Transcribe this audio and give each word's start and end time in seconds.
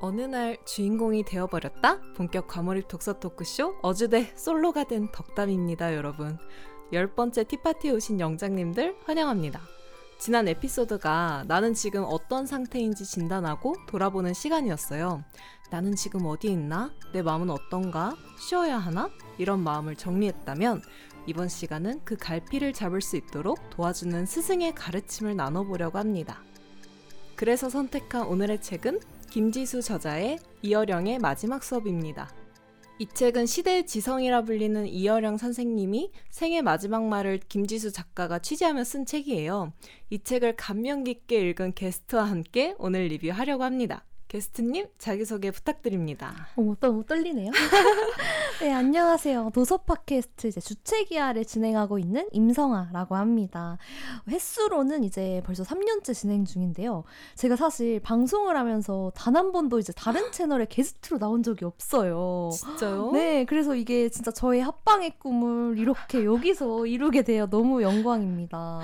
어느 0.00 0.22
날 0.22 0.58
주인공이 0.64 1.22
되어버렸다? 1.24 2.00
본격 2.16 2.48
과몰입 2.48 2.88
독서 2.88 3.20
토크쇼 3.20 3.76
어주대 3.82 4.32
솔로가 4.34 4.82
된 4.84 5.08
덕담입니다, 5.12 5.94
여러분. 5.94 6.38
열 6.92 7.14
번째 7.14 7.44
티파티에 7.44 7.92
오신 7.92 8.18
영장님들 8.18 8.96
환영합니다. 9.04 9.60
지난 10.24 10.46
에피소드가 10.46 11.46
나는 11.48 11.74
지금 11.74 12.04
어떤 12.06 12.46
상태인지 12.46 13.04
진단하고 13.04 13.74
돌아보는 13.88 14.34
시간이었어요. 14.34 15.24
나는 15.68 15.96
지금 15.96 16.26
어디에 16.26 16.52
있나? 16.52 16.92
내 17.12 17.22
마음은 17.22 17.50
어떤가? 17.50 18.14
쉬어야 18.38 18.78
하나? 18.78 19.10
이런 19.36 19.58
마음을 19.64 19.96
정리했다면 19.96 20.82
이번 21.26 21.48
시간은 21.48 22.02
그 22.04 22.16
갈피를 22.16 22.72
잡을 22.72 23.00
수 23.00 23.16
있도록 23.16 23.68
도와주는 23.70 24.24
스승의 24.24 24.76
가르침을 24.76 25.34
나눠보려고 25.34 25.98
합니다. 25.98 26.40
그래서 27.34 27.68
선택한 27.68 28.24
오늘의 28.28 28.62
책은 28.62 29.00
김지수 29.28 29.82
저자의 29.82 30.38
이어령의 30.62 31.18
마지막 31.18 31.64
수업입니다. 31.64 32.32
이 33.02 33.06
책은 33.12 33.46
시대의 33.46 33.84
지성이라 33.84 34.42
불리는 34.42 34.86
이어령 34.86 35.36
선생님이 35.36 36.12
생애 36.30 36.62
마지막 36.62 37.02
말을 37.02 37.40
김지수 37.48 37.90
작가가 37.90 38.38
취재하며 38.38 38.84
쓴 38.84 39.06
책이에요. 39.06 39.72
이 40.10 40.22
책을 40.22 40.54
감명 40.54 41.02
깊게 41.02 41.50
읽은 41.50 41.74
게스트와 41.74 42.22
함께 42.22 42.76
오늘 42.78 43.08
리뷰하려고 43.08 43.64
합니다. 43.64 44.04
게스트님 44.28 44.86
자기소개 44.98 45.50
부탁드립니다. 45.50 46.46
어머, 46.54 46.76
너무 46.76 47.04
떨리네요. 47.04 47.50
네, 48.60 48.70
안녕하세요. 48.72 49.50
도서 49.54 49.78
팟캐스트 49.78 50.46
이제 50.46 50.60
주체기아를 50.60 51.44
진행하고 51.44 51.98
있는 51.98 52.28
임성아라고 52.32 53.16
합니다. 53.16 53.76
횟수로는 54.28 55.02
이제 55.02 55.42
벌써 55.44 55.64
3년째 55.64 56.14
진행 56.14 56.44
중인데요. 56.44 57.02
제가 57.34 57.56
사실 57.56 57.98
방송을 58.00 58.56
하면서 58.56 59.10
단 59.16 59.32
한 59.32 59.50
번도 59.50 59.78
이제 59.78 59.92
다른 59.94 60.30
채널에 60.30 60.66
게스트로 60.66 61.18
나온 61.18 61.42
적이 61.42 61.64
없어요. 61.64 62.50
진짜요? 62.52 63.10
네, 63.12 63.44
그래서 63.46 63.74
이게 63.74 64.08
진짜 64.10 64.30
저의 64.30 64.60
합방의 64.60 65.18
꿈을 65.18 65.78
이렇게 65.78 66.24
여기서 66.24 66.86
이루게 66.86 67.22
되어 67.22 67.46
너무 67.46 67.82
영광입니다. 67.82 68.80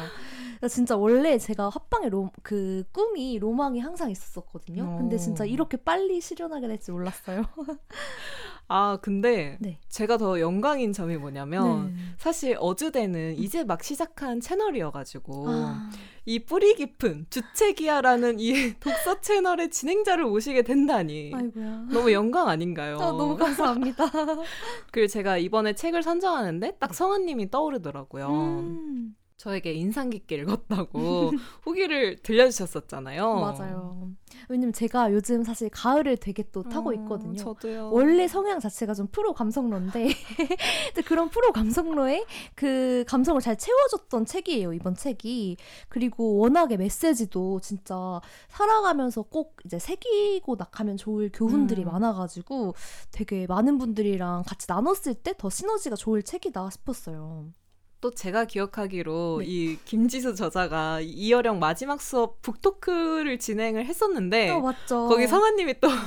진짜 0.69 0.97
원래 0.97 1.39
제가 1.39 1.69
합방의 1.69 2.11
로, 2.11 2.31
그 2.43 2.83
꿈이 2.91 3.39
로망이 3.39 3.79
항상 3.79 4.11
있었었거든요. 4.11 4.97
근데 4.99 5.17
진짜 5.19 5.45
이렇게 5.45 5.77
빨리 5.77 6.21
실현하게 6.21 6.67
될지 6.67 6.91
몰랐어요. 6.91 7.45
아, 8.69 8.99
근데 9.01 9.57
네. 9.61 9.79
제가 9.89 10.19
더 10.19 10.39
영광인 10.41 10.93
점이 10.93 11.17
뭐냐면 11.17 11.87
네. 11.87 12.03
사실 12.19 12.57
어주대는 12.61 13.39
이제 13.39 13.65
막 13.65 13.83
시작한 13.83 14.41
채널이어가지고 14.41 15.45
아. 15.49 15.91
이 16.27 16.41
뿌리 16.41 16.75
깊은 16.75 17.27
주체기아라는 17.31 18.39
이 18.39 18.53
독서 18.81 19.23
채널의 19.23 19.71
진행자를 19.71 20.27
모시게 20.27 20.63
된다니 20.63 21.33
아이고야. 21.35 21.87
너무 21.91 22.13
영광 22.13 22.49
아닌가요? 22.49 22.97
어, 22.97 23.13
너무 23.13 23.37
감사합니다. 23.39 24.05
그리고 24.93 25.09
제가 25.09 25.39
이번에 25.39 25.73
책을 25.73 26.03
선정하는데 26.03 26.77
딱 26.79 26.95
성아님이 26.95 27.51
떠오르더라고요. 27.51 28.29
음. 28.29 29.17
저에게 29.39 29.73
인상 29.73 30.11
깊게 30.11 30.35
읽었다고 30.37 31.33
후기를 31.63 32.19
들려주셨었잖아요. 32.19 33.35
맞아요. 33.37 34.11
왜냐면 34.49 34.73
제가 34.73 35.13
요즘 35.13 35.43
사실 35.45 35.71
가을을 35.71 36.19
되게 36.19 36.45
또 36.53 36.63
타고 36.63 36.91
어, 36.91 36.93
있거든요. 36.95 37.37
저도요. 37.37 37.91
원래 37.91 38.29
성향 38.29 38.61
자체가 38.61 38.95
좀 38.95 39.07
프로 39.07 39.33
감성러인데 39.33 40.09
그런 41.07 41.31
프로 41.31 41.53
감성러의 41.53 42.27
그 42.55 43.05
감성을 43.09 43.41
잘 43.41 43.57
채워줬던 43.57 44.27
책이에요. 44.27 44.73
이번 44.75 44.95
책이. 44.95 45.57
그리고 45.89 46.37
워낙에 46.39 46.77
메시지도 46.77 47.61
진짜 47.61 48.21
살아가면서 48.49 49.23
꼭 49.23 49.57
이제 49.65 49.79
새기고 49.79 50.57
나가면 50.57 50.97
좋을 50.99 51.31
교훈들이 51.33 51.85
음. 51.85 51.89
많아가지고 51.89 52.75
되게 53.13 53.47
많은 53.47 53.79
분들이랑 53.79 54.43
같이 54.47 54.67
나눴을 54.69 55.15
때 55.23 55.39
더 55.39 55.49
시너지가 55.49 55.95
좋을 55.97 56.23
책이다 56.23 56.69
싶었어요. 56.71 57.47
또 58.01 58.11
제가 58.13 58.45
기억하기로 58.45 59.39
네. 59.41 59.47
이 59.47 59.79
김지수 59.85 60.35
저자가 60.37 61.01
이어령 61.01 61.59
마지막 61.59 62.01
수업 62.01 62.41
북토크를 62.43 63.39
진행을 63.39 63.87
했었는데 63.87 64.51
어, 64.51 64.61
맞죠. 64.61 65.09
거기 65.09 65.27
성아님이 65.27 65.81
또 65.81 65.89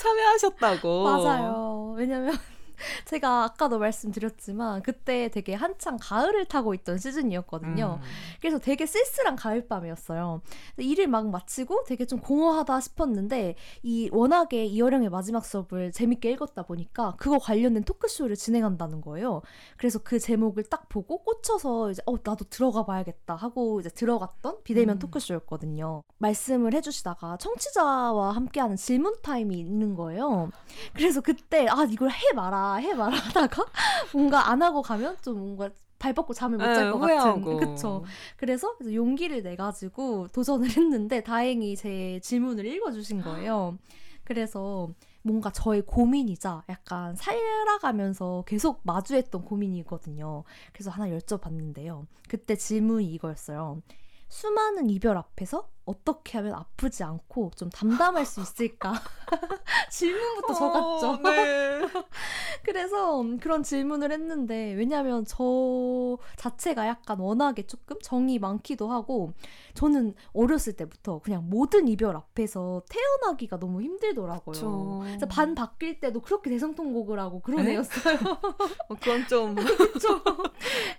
참여하셨다고. 0.00 1.04
맞아요. 1.04 1.94
왜냐면 1.96 2.34
제가 3.06 3.44
아까도 3.44 3.78
말씀드렸지만 3.78 4.82
그때 4.82 5.28
되게 5.28 5.54
한창 5.54 5.96
가을을 6.00 6.46
타고 6.46 6.74
있던 6.74 6.98
시즌이었거든요. 6.98 8.00
음. 8.00 8.06
그래서 8.40 8.58
되게 8.58 8.86
쓸쓸한 8.86 9.36
가을밤이었어요. 9.36 10.42
일을 10.78 11.06
막 11.06 11.28
마치고 11.28 11.84
되게 11.86 12.06
좀 12.06 12.20
공허하다 12.20 12.80
싶었는데 12.80 13.56
이 13.82 14.08
워낙에 14.12 14.64
이어령의 14.66 15.10
마지막 15.10 15.44
수업을 15.44 15.92
재밌게 15.92 16.30
읽었다 16.32 16.62
보니까 16.62 17.14
그거 17.18 17.38
관련된 17.38 17.84
토크쇼를 17.84 18.36
진행한다는 18.36 19.00
거예요. 19.00 19.42
그래서 19.76 19.98
그 19.98 20.18
제목을 20.18 20.64
딱 20.64 20.88
보고 20.88 21.22
꽂혀서 21.22 21.90
이제 21.90 22.02
어 22.06 22.14
나도 22.22 22.44
들어가 22.50 22.84
봐야겠다 22.84 23.34
하고 23.34 23.80
이제 23.80 23.88
들어갔던 23.90 24.62
비대면 24.64 24.96
음. 24.96 24.98
토크쇼였거든요. 24.98 26.02
말씀을 26.18 26.74
해주시다가 26.74 27.36
청취자와 27.38 28.32
함께하는 28.32 28.76
질문 28.76 29.14
타임이 29.22 29.58
있는 29.58 29.94
거예요. 29.94 30.50
그래서 30.94 31.20
그때 31.20 31.66
아 31.68 31.86
이걸 31.88 32.10
해봐라 32.10 32.71
해봐라 32.76 33.16
하다가 33.16 33.64
뭔가 34.12 34.48
안 34.50 34.62
하고 34.62 34.82
가면 34.82 35.16
좀 35.22 35.38
뭔가 35.38 35.70
발 35.98 36.12
뻗고 36.14 36.34
잠을 36.34 36.58
못 36.58 36.64
잘 36.74 36.90
것 36.92 36.98
같은 37.16 37.42
그쵸? 37.58 38.04
그래서 38.36 38.74
용기를 38.92 39.42
내 39.42 39.54
가지고 39.56 40.26
도전을 40.28 40.68
했는데 40.70 41.22
다행히 41.22 41.76
제 41.76 42.18
질문을 42.22 42.66
읽어주신 42.66 43.22
거예요. 43.22 43.78
그래서 44.24 44.88
뭔가 45.22 45.50
저의 45.50 45.82
고민이자 45.82 46.64
약간 46.68 47.14
살아가면서 47.14 48.44
계속 48.46 48.80
마주했던 48.84 49.44
고민이거든요. 49.44 50.44
그래서 50.72 50.90
하나 50.90 51.06
여쭤봤는데요. 51.16 52.06
그때 52.28 52.56
질문이 52.56 53.06
이거였어요. 53.14 53.82
수많은 54.28 54.90
이별 54.90 55.16
앞에서 55.16 55.68
어떻게 55.84 56.38
하면 56.38 56.54
아프지 56.54 57.02
않고 57.02 57.50
좀 57.56 57.68
담담할 57.70 58.24
수 58.24 58.40
있을까? 58.40 58.94
질문부터 59.90 60.52
어, 60.52 60.98
적었죠. 61.00 61.22
네. 61.28 61.80
그래서 62.64 63.24
그런 63.40 63.62
질문을 63.62 64.12
했는데 64.12 64.72
왜냐하면 64.74 65.24
저 65.26 66.18
자체가 66.36 66.86
약간 66.86 67.18
워낙에 67.18 67.66
조금 67.66 67.98
정이 68.00 68.38
많기도 68.38 68.90
하고 68.90 69.32
저는 69.74 70.14
어렸을 70.32 70.74
때부터 70.74 71.20
그냥 71.20 71.48
모든 71.48 71.88
이별 71.88 72.16
앞에서 72.16 72.82
태어나기가 72.88 73.58
너무 73.58 73.82
힘들더라고요. 73.82 75.00
그래서 75.02 75.26
반 75.26 75.54
바뀔 75.54 75.98
때도 76.00 76.20
그렇게 76.20 76.50
대성통곡을 76.50 77.18
하고 77.18 77.40
그런 77.40 77.64
네? 77.64 77.72
애였어요. 77.72 78.18
어, 78.88 78.94
그건 78.94 79.26
좀 79.26 79.54
그렇죠. 79.54 80.22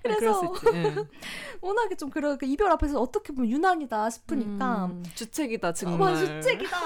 그래서 0.01 0.53
네. 0.71 0.95
워낙에 1.61 1.95
좀 1.95 2.09
그렇게 2.09 2.45
이별 2.47 2.71
앞에서 2.71 2.99
어떻게 2.99 3.33
보면 3.33 3.49
유난이다 3.49 4.09
싶으니까 4.09 4.65
음, 4.72 4.72
주책이다 5.15 5.73
정말. 5.73 6.13
어, 6.13 6.17
주책이다. 6.17 6.77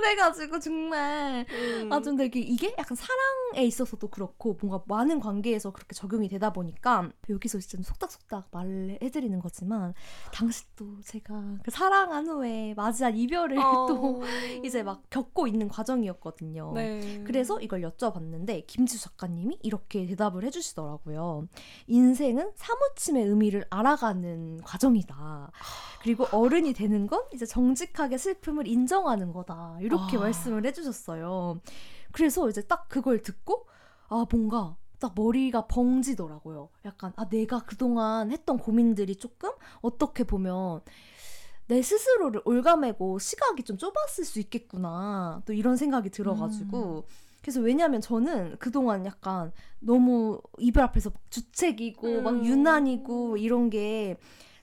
그래가지고 0.00 0.60
정말 0.60 1.44
음. 1.50 1.92
아좀 1.92 2.16
되게 2.16 2.40
이게 2.40 2.74
약간 2.78 2.96
사랑에 2.96 3.66
있어서도 3.66 4.08
그렇고 4.08 4.56
뭔가 4.60 4.82
많은 4.86 5.20
관계에서 5.20 5.72
그렇게 5.72 5.94
적용이 5.94 6.28
되다 6.28 6.52
보니까 6.52 7.10
여기서 7.28 7.58
진짜 7.58 7.82
속닥속닥 7.82 8.48
말을 8.52 8.98
해드리는 9.02 9.38
거지만 9.40 9.94
당시 10.32 10.64
또 10.76 11.00
제가 11.04 11.58
그 11.64 11.70
사랑한 11.70 12.28
후에 12.28 12.74
맞이한 12.74 13.16
이별을 13.16 13.58
어. 13.58 13.86
또 13.88 14.22
이제 14.64 14.82
막 14.82 15.02
겪고 15.10 15.46
있는 15.48 15.68
과정이었거든요. 15.68 16.72
네. 16.74 17.22
그래서 17.26 17.60
이걸 17.60 17.82
여쭤봤는데 17.82 18.66
김지수 18.66 19.02
작가님이 19.02 19.58
이렇게 19.62 20.06
대답을 20.06 20.44
해주시더라고요. 20.44 21.48
인생은 21.88 22.52
사무침의 22.54 23.24
의미를 23.24 23.64
알아가는 23.70 24.62
과정이다. 24.62 25.50
그리고 26.02 26.26
어른이 26.30 26.72
되는 26.74 27.06
건 27.06 27.22
이제 27.34 27.44
정직하게 27.44 28.18
슬픔을 28.18 28.66
인정하는 28.68 29.32
거다. 29.32 29.78
이렇게 29.88 30.16
아. 30.16 30.20
말씀을 30.20 30.64
해주셨어요. 30.66 31.60
그래서 32.12 32.48
이제 32.48 32.62
딱 32.62 32.88
그걸 32.88 33.22
듣고 33.22 33.66
아 34.08 34.26
뭔가 34.30 34.76
딱 34.98 35.12
머리가 35.14 35.66
벙지더라고요. 35.66 36.68
약간 36.84 37.12
아 37.16 37.28
내가 37.28 37.60
그동안 37.60 38.30
했던 38.30 38.58
고민들이 38.58 39.16
조금 39.16 39.50
어떻게 39.80 40.24
보면 40.24 40.80
내 41.66 41.82
스스로를 41.82 42.42
올가매고 42.44 43.18
시각이 43.18 43.62
좀 43.62 43.76
좁았을 43.76 44.24
수 44.24 44.40
있겠구나. 44.40 45.42
또 45.44 45.52
이런 45.52 45.76
생각이 45.76 46.10
들어가지고 46.10 47.04
음. 47.06 47.28
그래서 47.40 47.60
왜냐면 47.60 48.00
저는 48.00 48.56
그동안 48.58 49.06
약간 49.06 49.52
너무 49.78 50.40
이별 50.58 50.84
앞에서 50.84 51.10
주책이고 51.30 52.06
음. 52.06 52.24
막 52.24 52.44
유난이고 52.44 53.36
이런 53.36 53.70
게 53.70 54.16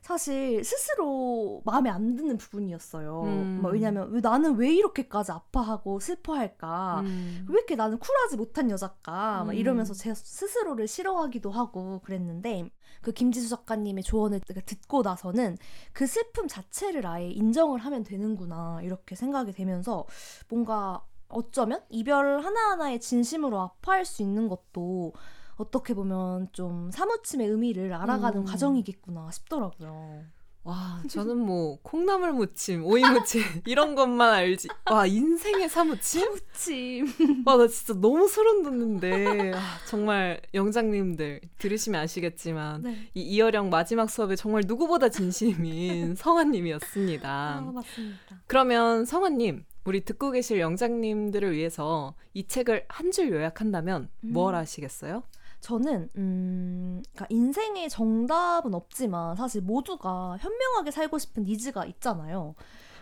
사실 0.05 0.63
스스로 0.63 1.63
마음에 1.65 1.89
안 1.89 2.15
드는 2.15 2.37
부분이었어요. 2.37 3.23
음. 3.23 3.59
뭐 3.63 3.71
왜냐면 3.71 4.11
왜 4.11 4.21
나는 4.21 4.55
왜 4.55 4.71
이렇게까지 4.71 5.31
아파하고 5.31 5.99
슬퍼할까? 5.99 7.01
음. 7.03 7.47
왜 7.49 7.53
이렇게 7.55 7.75
나는 7.75 7.97
쿨하지 7.97 8.37
못한 8.37 8.69
여자까? 8.69 9.43
막 9.45 9.49
음. 9.49 9.53
이러면서 9.55 9.95
제 9.95 10.13
스스로를 10.13 10.87
싫어하기도 10.87 11.49
하고 11.49 12.01
그랬는데 12.03 12.69
그 13.01 13.13
김지수 13.13 13.49
작가님의 13.49 14.03
조언을 14.03 14.41
듣고 14.41 15.01
나서는 15.01 15.57
그 15.91 16.05
슬픔 16.05 16.47
자체를 16.47 17.07
아예 17.07 17.27
인정을 17.31 17.79
하면 17.79 18.03
되는구나 18.03 18.81
이렇게 18.83 19.15
생각이 19.15 19.53
되면서 19.53 20.05
뭔가 20.49 21.03
어쩌면 21.29 21.81
이별 21.89 22.41
하나하나에 22.41 22.99
진심으로 22.99 23.59
아파할 23.59 24.05
수 24.05 24.21
있는 24.21 24.49
것도 24.49 25.13
어떻게 25.57 25.93
보면 25.93 26.49
좀 26.51 26.91
사무침의 26.91 27.47
의미를 27.47 27.93
알아가는 27.93 28.39
음. 28.41 28.45
과정이겠구나 28.45 29.31
싶더라고요. 29.31 30.23
와, 30.63 30.99
저는 31.07 31.37
뭐 31.37 31.77
콩나물 31.83 32.33
무침, 32.33 32.83
오이 32.85 33.01
무침 33.03 33.43
이런 33.67 33.93
것만 33.93 34.33
알지. 34.33 34.67
와, 34.89 35.05
인생의 35.05 35.69
사무침? 35.69 36.21
사무침. 36.21 37.43
와, 37.45 37.55
나 37.57 37.67
진짜 37.67 37.93
너무 37.93 38.27
소름 38.27 38.63
돋는데. 38.63 39.53
아, 39.53 39.59
정말 39.87 40.41
영장님들 40.55 41.41
들으시면 41.59 42.01
아시겠지만 42.01 42.81
네. 42.81 43.09
이 43.13 43.21
이어령 43.21 43.69
마지막 43.69 44.09
수업에 44.09 44.35
정말 44.35 44.63
누구보다 44.65 45.09
진심인 45.09 46.15
성아님이었습니다. 46.17 47.29
아, 47.29 47.61
맞습니다. 47.61 48.41
그러면 48.47 49.05
성아님, 49.05 49.65
우리 49.83 50.03
듣고 50.03 50.31
계실 50.31 50.59
영장님들을 50.59 51.53
위해서 51.53 52.15
이 52.33 52.47
책을 52.47 52.85
한 52.89 53.11
줄 53.11 53.29
요약한다면 53.31 54.09
뭘 54.21 54.55
음. 54.55 54.57
하시겠어요? 54.57 55.21
저는 55.65 56.09
음, 56.15 57.01
그러니까 57.11 57.25
인생의 57.27 57.89
정답은 57.89 58.75
없지만 58.75 59.35
사실 59.35 59.61
모두가 59.61 60.37
현명하게 60.39 60.91
살고 60.91 61.17
싶은 61.17 61.43
니즈가 61.43 61.85
있잖아요. 61.85 62.53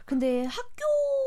근데 0.05 0.45
학교 0.45 0.83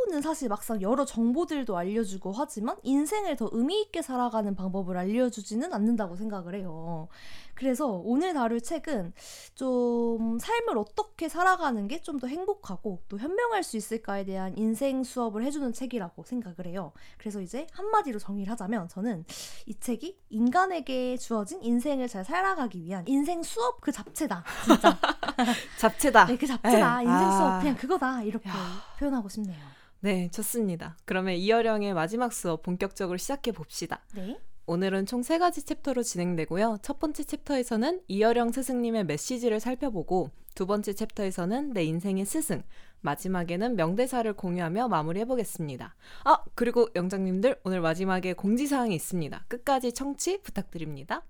는 0.09 0.23
사실 0.23 0.49
막상 0.49 0.81
여러 0.83 1.05
정보들도 1.05 1.77
알려주고 1.77 2.31
하지만 2.33 2.77
인생을 2.85 3.35
더 3.37 3.49
의미 3.51 3.81
있게 3.83 4.03
살아가는 4.03 4.55
방법을 4.55 4.97
알려주지는 4.97 5.73
않는다고 5.73 6.15
생각을 6.15 6.55
해요. 6.55 7.09
그래서 7.57 7.87
오늘 8.05 8.33
다룰 8.35 8.61
책은 8.61 9.15
좀 9.55 10.39
삶을 10.39 10.79
어떻게 10.79 11.29
살아가는 11.29 11.89
게 11.89 12.01
좀 12.03 12.21
더 12.21 12.29
행복하고 12.29 13.03
또 13.09 13.19
현명할 13.19 13.63
수 13.65 13.77
있을까에 13.77 14.25
대한 14.25 14.57
인생 14.57 15.03
수업을 15.03 15.43
해주는 15.43 15.73
책이라고 15.73 16.23
생각을 16.23 16.67
해요. 16.67 16.93
그래서 17.19 17.41
이제 17.41 17.67
한마디로 17.73 18.19
정의를 18.21 18.51
하자면 18.53 18.89
저는 18.89 19.25
이 19.67 19.75
책이 19.81 20.19
인간에게 20.31 21.17
주어진 21.17 21.63
인생을 21.65 22.07
잘 22.07 22.25
살아가기 22.25 22.85
위한 22.85 23.03
인생 23.09 23.43
수업 23.43 23.81
그 23.81 23.91
자체다. 23.91 24.45
진짜. 24.65 24.97
잡채다. 25.81 26.27
네, 26.27 26.37
그 26.37 26.47
자체다. 26.47 26.97
네. 26.99 27.03
인생 27.03 27.17
아. 27.29 27.37
수업 27.37 27.61
그냥 27.61 27.77
그거다. 27.77 28.23
이렇게 28.23 28.49
야. 28.49 28.55
표현하고 28.99 29.29
싶네요. 29.29 29.76
네, 30.07 30.29
좋습니다. 30.31 30.97
그러면 31.05 31.35
이어령의 31.35 31.93
마지막 31.93 32.33
수업 32.33 32.63
본격적으로 32.63 33.17
시작해 33.19 33.51
봅시다. 33.51 34.05
네. 34.15 34.39
오늘은 34.67 35.05
총 35.05 35.25
세 35.25 35.37
가지 35.37 35.65
챕터로 35.65 36.05
진행되고요. 36.05 36.79
첫 36.81 37.01
번째 37.01 37.25
챕터에서는 37.25 38.03
이어령 38.07 38.53
스승님의 38.53 39.03
메시지를 39.07 39.59
살펴보고 39.59 40.31
두 40.55 40.65
번째 40.65 40.93
챕터에서는 40.93 41.73
내 41.73 41.83
인생의 41.83 42.25
스승, 42.25 42.63
마지막에는 43.01 43.75
명대사를 43.75 44.33
공유하며 44.35 44.87
마무리해 44.87 45.25
보겠습니다. 45.25 45.97
아, 46.23 46.45
그리고 46.55 46.89
영장님들 46.95 47.59
오늘 47.65 47.81
마지막에 47.81 48.33
공지사항이 48.33 48.95
있습니다. 48.95 49.47
끝까지 49.49 49.93
청취 49.93 50.41
부탁드립니다. 50.41 51.25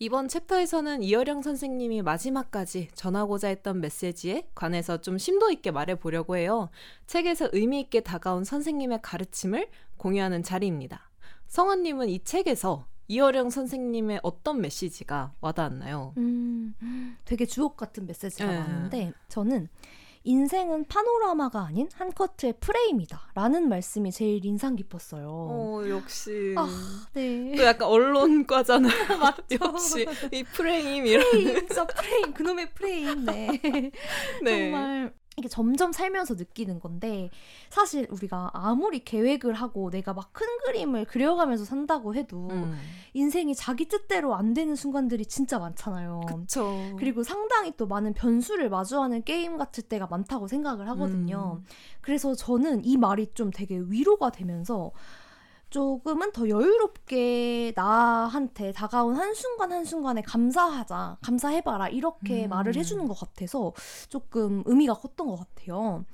이번 0.00 0.28
챕터에서는 0.28 1.02
이어령 1.02 1.42
선생님이 1.42 2.02
마지막까지 2.02 2.88
전하고자 2.94 3.48
했던 3.48 3.80
메시지에 3.80 4.48
관해서 4.54 5.00
좀 5.00 5.18
심도 5.18 5.50
있게 5.50 5.72
말해 5.72 5.96
보려고 5.96 6.36
해요. 6.36 6.70
책에서 7.06 7.48
의미 7.52 7.80
있게 7.80 8.00
다가온 8.00 8.44
선생님의 8.44 9.00
가르침을 9.02 9.68
공유하는 9.96 10.44
자리입니다. 10.44 11.10
성원님은 11.48 12.10
이 12.10 12.22
책에서 12.22 12.86
이어령 13.08 13.50
선생님의 13.50 14.20
어떤 14.22 14.60
메시지가 14.60 15.32
와닿았나요? 15.40 16.12
음, 16.18 16.74
되게 17.24 17.44
주옥 17.44 17.76
같은 17.76 18.06
메시지가 18.06 18.46
네. 18.46 18.58
많은데 18.58 19.12
저는 19.28 19.68
인생은 20.28 20.84
파노라마가 20.88 21.60
아닌 21.60 21.88
한 21.94 22.12
커트의 22.12 22.56
프레임이다 22.60 23.30
라는 23.34 23.70
말씀이 23.70 24.12
제일 24.12 24.44
인상 24.44 24.76
깊었어요. 24.76 25.26
어, 25.26 25.88
역시. 25.88 26.54
아, 26.54 26.68
네. 27.14 27.54
또 27.56 27.62
약간 27.64 27.88
언론과잖아요. 27.88 28.92
역시 29.62 30.06
이 30.30 30.44
프레임 30.44 31.06
이런. 31.06 31.24
프레임, 31.30 31.66
프레임, 31.96 32.34
그놈의 32.34 32.74
프레임, 32.74 33.24
네. 33.24 33.48
네. 34.44 34.70
정말 34.70 35.14
이게 35.38 35.48
점점 35.48 35.92
살면서 35.92 36.34
느끼는 36.34 36.80
건데 36.80 37.30
사실 37.70 38.06
우리가 38.10 38.50
아무리 38.52 39.04
계획을 39.04 39.54
하고 39.54 39.90
내가 39.90 40.14
막 40.14 40.28
큰 40.38 40.46
그림을 40.66 41.04
그려가면서 41.06 41.64
산다고 41.64 42.14
해도 42.14 42.48
음, 42.52 42.78
인생이 43.14 43.56
자기 43.56 43.86
뜻대로 43.88 44.36
안 44.36 44.54
되는 44.54 44.76
순간들이 44.76 45.26
진짜 45.26 45.58
많잖아요. 45.58 46.20
그쵸. 46.28 46.94
그리고 46.96 47.24
상당히 47.24 47.72
또 47.76 47.88
많은 47.88 48.12
변수를 48.14 48.70
마주하는 48.70 49.24
게임 49.24 49.56
같을 49.56 49.82
때가 49.82 50.06
많다고 50.06 50.46
생각을 50.46 50.88
하거든요. 50.90 51.58
음. 51.60 51.64
그래서 52.00 52.36
저는 52.36 52.84
이 52.84 52.96
말이 52.96 53.26
좀 53.34 53.50
되게 53.50 53.78
위로가 53.78 54.30
되면서 54.30 54.92
조금은 55.70 56.32
더 56.32 56.48
여유롭게 56.48 57.72
나한테 57.76 58.72
다가온 58.72 59.16
한순간 59.16 59.72
한순간에 59.72 60.22
감사하자, 60.22 61.18
감사해봐라, 61.22 61.88
이렇게 61.88 62.44
음. 62.46 62.48
말을 62.48 62.74
해주는 62.76 63.06
것 63.06 63.14
같아서 63.14 63.72
조금 64.08 64.62
의미가 64.66 64.94
컸던 64.94 65.26
것 65.26 65.36
같아요. 65.36 66.04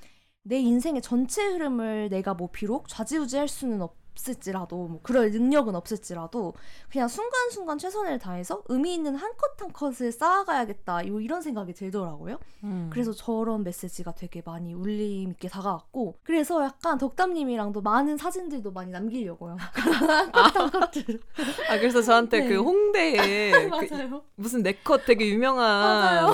내 0.43 0.59
인생의 0.59 1.03
전체 1.03 1.45
흐름을 1.45 2.11
내가 2.11 2.35
뭐 2.35 2.49
비록 2.53 2.89
좌지우지 2.89 3.37
할 3.37 3.49
수는 3.49 3.81
없 3.81 4.04
을지라도, 4.29 4.77
뭐 4.89 5.01
그럴 5.03 5.31
능력은 5.31 5.75
없을지라도, 5.75 6.55
그냥 6.91 7.09
순간순간 7.09 7.79
최선을 7.79 8.19
다해서 8.19 8.63
의미 8.69 8.95
있는 8.95 9.15
한 9.17 9.33
컷 9.37 9.55
한 9.61 9.73
컷을 9.73 10.11
쌓아가야겠다, 10.13 11.07
요 11.09 11.21
이런 11.21 11.43
생각이 11.43 11.73
들더라고요. 11.75 12.39
음. 12.65 12.89
그래서 12.93 13.13
저런 13.13 13.63
메시지가 13.65 14.13
되게 14.15 14.43
많이 14.45 14.73
울림 14.75 15.31
있게 15.31 15.49
다가왔고 15.49 16.17
그래서 16.23 16.63
약간 16.65 16.99
덕담님이랑도 16.99 17.81
많은 17.83 18.17
사진들도 18.17 18.71
많이 18.73 18.91
남기려고요. 18.91 19.57
한 20.33 20.71
컷을. 20.71 21.21
아 21.69 21.79
그래서 21.79 22.03
저한테 22.03 22.41
네. 22.41 22.49
그 22.49 22.63
홍대에 22.63 23.69
그. 23.69 24.23
무슨 24.37 24.63
네컷 24.63 25.05
되게 25.07 25.29
유명한. 25.29 26.33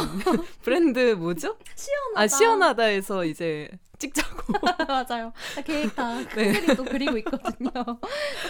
브랜드 0.63 1.15
뭐죠? 1.15 1.57
시원하다. 1.75 2.21
아 2.21 2.27
시원하다에서 2.27 3.25
이제 3.27 3.69
찍자고. 4.01 4.53
맞아요. 4.89 5.33
계획 5.65 5.95
다 5.95 6.15
네. 6.35 6.53
큰그림 6.53 6.77
또 6.77 6.85
그리고 6.85 7.17
있거든요. 7.19 7.71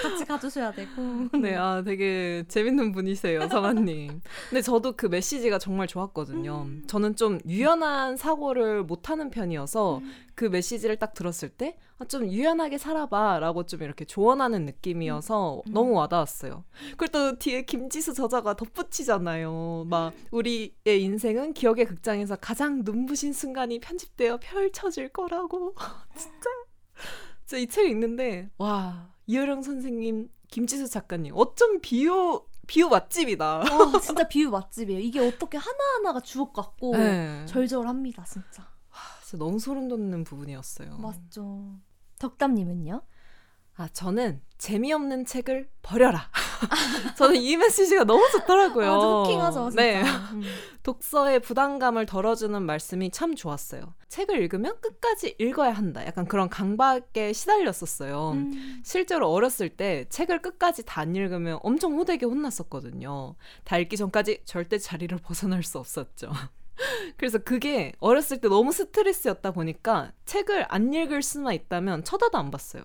같이 0.02 0.24
가주셔야 0.24 0.72
되고. 0.72 1.28
네, 1.38 1.56
아 1.56 1.82
되게 1.82 2.44
재밌는 2.48 2.92
분이세요, 2.92 3.48
성아님. 3.48 4.22
근데 4.48 4.62
저도 4.62 4.92
그 4.96 5.06
메시지가 5.06 5.58
정말 5.58 5.86
좋았거든요. 5.86 6.62
음. 6.66 6.84
저는 6.86 7.16
좀 7.16 7.38
유연한 7.46 8.16
사고를 8.16 8.84
못하는 8.84 9.28
편이어서 9.30 9.98
음. 9.98 10.12
그 10.34 10.46
메시지를 10.46 10.96
딱 10.96 11.12
들었을 11.12 11.50
때, 11.50 11.76
아, 11.98 12.04
좀 12.06 12.26
유연하게 12.26 12.78
살아봐라고 12.78 13.66
좀 13.66 13.82
이렇게 13.82 14.06
조언하는 14.06 14.64
느낌이어서 14.64 15.62
음. 15.66 15.72
너무 15.72 15.92
와닿았어요. 15.92 16.64
그리고 16.96 17.06
또 17.12 17.38
뒤에 17.38 17.66
김지수 17.66 18.14
저자가 18.14 18.56
덧붙이잖아요. 18.56 19.84
막 19.86 20.14
우리의 20.30 20.72
인생은 20.86 21.52
기억의 21.52 21.84
극장에서 21.84 22.36
가장 22.36 22.82
눈부신 22.84 23.34
순간이 23.34 23.80
편집되어 23.80 24.38
펼쳐질 24.40 25.10
거라 25.10 25.39
고. 25.48 25.74
진짜. 26.16 26.50
진짜 27.46 27.56
이 27.58 27.66
책 27.66 27.88
읽는데 27.90 28.50
와 28.58 29.10
이효령 29.26 29.62
선생님, 29.62 30.28
김지수 30.48 30.88
작가님 30.88 31.32
어쩜 31.36 31.80
비유 31.80 32.44
비유 32.66 32.88
맛집이다. 32.88 33.46
와, 33.58 33.64
진짜 34.00 34.28
비유 34.28 34.50
맛집이에요. 34.50 35.00
이게 35.00 35.18
어떻게 35.20 35.58
하나하나가 35.58 36.20
주옥 36.20 36.52
같고 36.52 36.92
네. 36.96 37.44
절절합니다, 37.46 38.22
진짜. 38.24 38.68
진짜 39.24 39.44
너무 39.44 39.58
소름 39.58 39.88
돋는 39.88 40.22
부분이었어요. 40.24 40.98
맞죠. 40.98 41.74
덕담님은요? 42.20 43.02
아 43.80 43.88
저는 43.94 44.42
재미없는 44.58 45.24
책을 45.24 45.66
버려라. 45.80 46.28
저는 47.16 47.36
이 47.36 47.56
메시지가 47.56 48.04
너무 48.04 48.28
좋더라고요. 48.30 48.92
아주 48.92 49.06
호킹하죠, 49.06 49.70
진짜. 49.70 49.82
네. 49.82 50.02
음. 50.02 50.42
독서의 50.82 51.40
부담감을 51.40 52.04
덜어주는 52.04 52.62
말씀이 52.62 53.10
참 53.10 53.34
좋았어요. 53.34 53.94
책을 54.08 54.38
읽으면 54.42 54.78
끝까지 54.82 55.34
읽어야 55.38 55.72
한다. 55.72 56.04
약간 56.04 56.26
그런 56.26 56.50
강박에 56.50 57.32
시달렸었어요. 57.32 58.32
음. 58.32 58.82
실제로 58.84 59.32
어렸을 59.32 59.70
때 59.70 60.04
책을 60.10 60.42
끝까지 60.42 60.84
다 60.84 61.00
안 61.00 61.16
읽으면 61.16 61.58
엄청 61.62 61.94
호되게 61.94 62.26
혼났었거든요. 62.26 63.34
다 63.64 63.78
읽기 63.78 63.96
전까지 63.96 64.42
절대 64.44 64.76
자리를 64.76 65.16
벗어날 65.24 65.62
수 65.62 65.78
없었죠. 65.78 66.30
그래서 67.16 67.38
그게 67.38 67.94
어렸을 67.98 68.42
때 68.42 68.48
너무 68.48 68.72
스트레스였다 68.72 69.52
보니까 69.52 70.12
책을 70.26 70.66
안 70.68 70.92
읽을 70.92 71.22
수만 71.22 71.54
있다면 71.54 72.04
쳐다도 72.04 72.36
안 72.36 72.50
봤어요. 72.50 72.82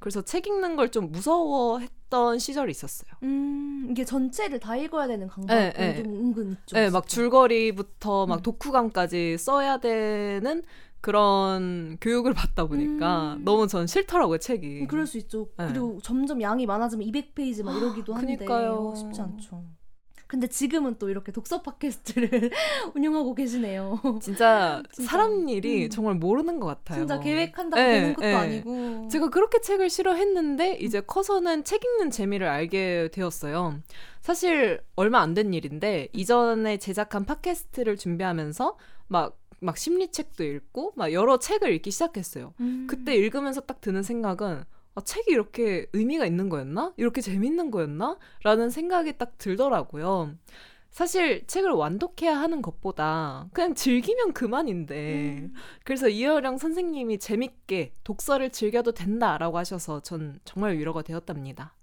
그래서 0.00 0.22
책 0.22 0.46
읽는 0.46 0.76
걸 0.76 0.90
좀 0.90 1.12
무서워했던 1.12 2.38
시절이 2.40 2.70
있었어요. 2.72 3.10
음, 3.22 3.86
이게 3.90 4.04
전체를 4.04 4.58
다 4.58 4.74
읽어야 4.76 5.06
되는 5.06 5.28
강박이 5.28 5.60
네, 5.60 5.72
네. 5.94 6.02
좀 6.02 6.12
은근 6.14 6.52
있죠. 6.52 6.74
네, 6.76 6.90
막 6.90 7.06
줄거리부터 7.06 8.26
막 8.26 8.40
음. 8.40 8.42
독후감까지 8.42 9.38
써야 9.38 9.76
되는 9.78 10.62
그런 11.00 11.96
교육을 12.00 12.34
받다 12.34 12.66
보니까 12.66 13.34
음. 13.34 13.44
너무 13.44 13.66
전 13.68 13.86
싫더라고요, 13.86 14.38
책이. 14.38 14.86
그럴 14.86 15.06
수 15.06 15.16
있죠. 15.18 15.48
네. 15.56 15.66
그리고 15.68 15.98
점점 16.02 16.42
양이 16.42 16.66
많아지면 16.66 17.06
200페이지 17.08 17.62
막 17.62 17.76
이러기도 17.76 18.12
한데 18.14 18.36
그니까요. 18.36 18.90
어, 18.92 18.94
쉽지 18.94 19.20
않죠. 19.20 19.64
근데 20.30 20.46
지금은 20.46 20.94
또 21.00 21.08
이렇게 21.10 21.32
독서 21.32 21.60
팟캐스트를 21.60 22.50
운영하고 22.94 23.34
계시네요. 23.34 23.98
진짜 24.22 24.80
진짜. 24.94 25.10
사람 25.10 25.48
일이 25.48 25.86
음. 25.86 25.90
정말 25.90 26.14
모르는 26.14 26.60
것 26.60 26.68
같아요. 26.68 27.00
진짜 27.00 27.18
계획한다고 27.18 27.82
네, 27.82 27.92
되는 28.00 28.14
것도 28.14 28.24
네. 28.26 28.34
아니고. 28.36 29.08
제가 29.08 29.28
그렇게 29.30 29.60
책을 29.60 29.90
싫어했는데 29.90 30.76
이제 30.76 31.00
커서는 31.00 31.64
책 31.64 31.84
읽는 31.84 32.10
재미를 32.12 32.46
알게 32.46 33.08
되었어요. 33.12 33.80
사실 34.20 34.80
얼마 34.94 35.18
안 35.20 35.34
된 35.34 35.52
일인데 35.52 36.08
이전에 36.12 36.76
제작한 36.76 37.24
팟캐스트를 37.24 37.96
준비하면서 37.96 38.78
막막 39.08 39.76
심리책도 39.76 40.44
읽고 40.44 40.92
막 40.94 41.12
여러 41.12 41.40
책을 41.40 41.72
읽기 41.72 41.90
시작했어요. 41.90 42.54
음. 42.60 42.86
그때 42.88 43.16
읽으면서 43.16 43.62
딱 43.62 43.80
드는 43.80 44.04
생각은 44.04 44.62
아, 44.94 45.00
책이 45.00 45.30
이렇게 45.30 45.86
의미가 45.92 46.26
있는 46.26 46.48
거였나? 46.48 46.94
이렇게 46.96 47.20
재밌는 47.20 47.70
거였나? 47.70 48.18
라는 48.42 48.70
생각이 48.70 49.18
딱 49.18 49.38
들더라고요. 49.38 50.34
사실 50.90 51.46
책을 51.46 51.70
완독해야 51.70 52.36
하는 52.36 52.62
것보다 52.62 53.48
그냥 53.52 53.74
즐기면 53.74 54.32
그만인데 54.32 55.38
음. 55.38 55.54
그래서 55.84 56.08
이어령 56.08 56.58
선생님이 56.58 57.18
재밌게 57.18 57.94
독서를 58.02 58.50
즐겨도 58.50 58.92
된다라고 58.92 59.56
하셔서 59.56 60.00
전 60.00 60.40
정말 60.44 60.76
위로가 60.76 61.02
되었답니다. 61.02 61.76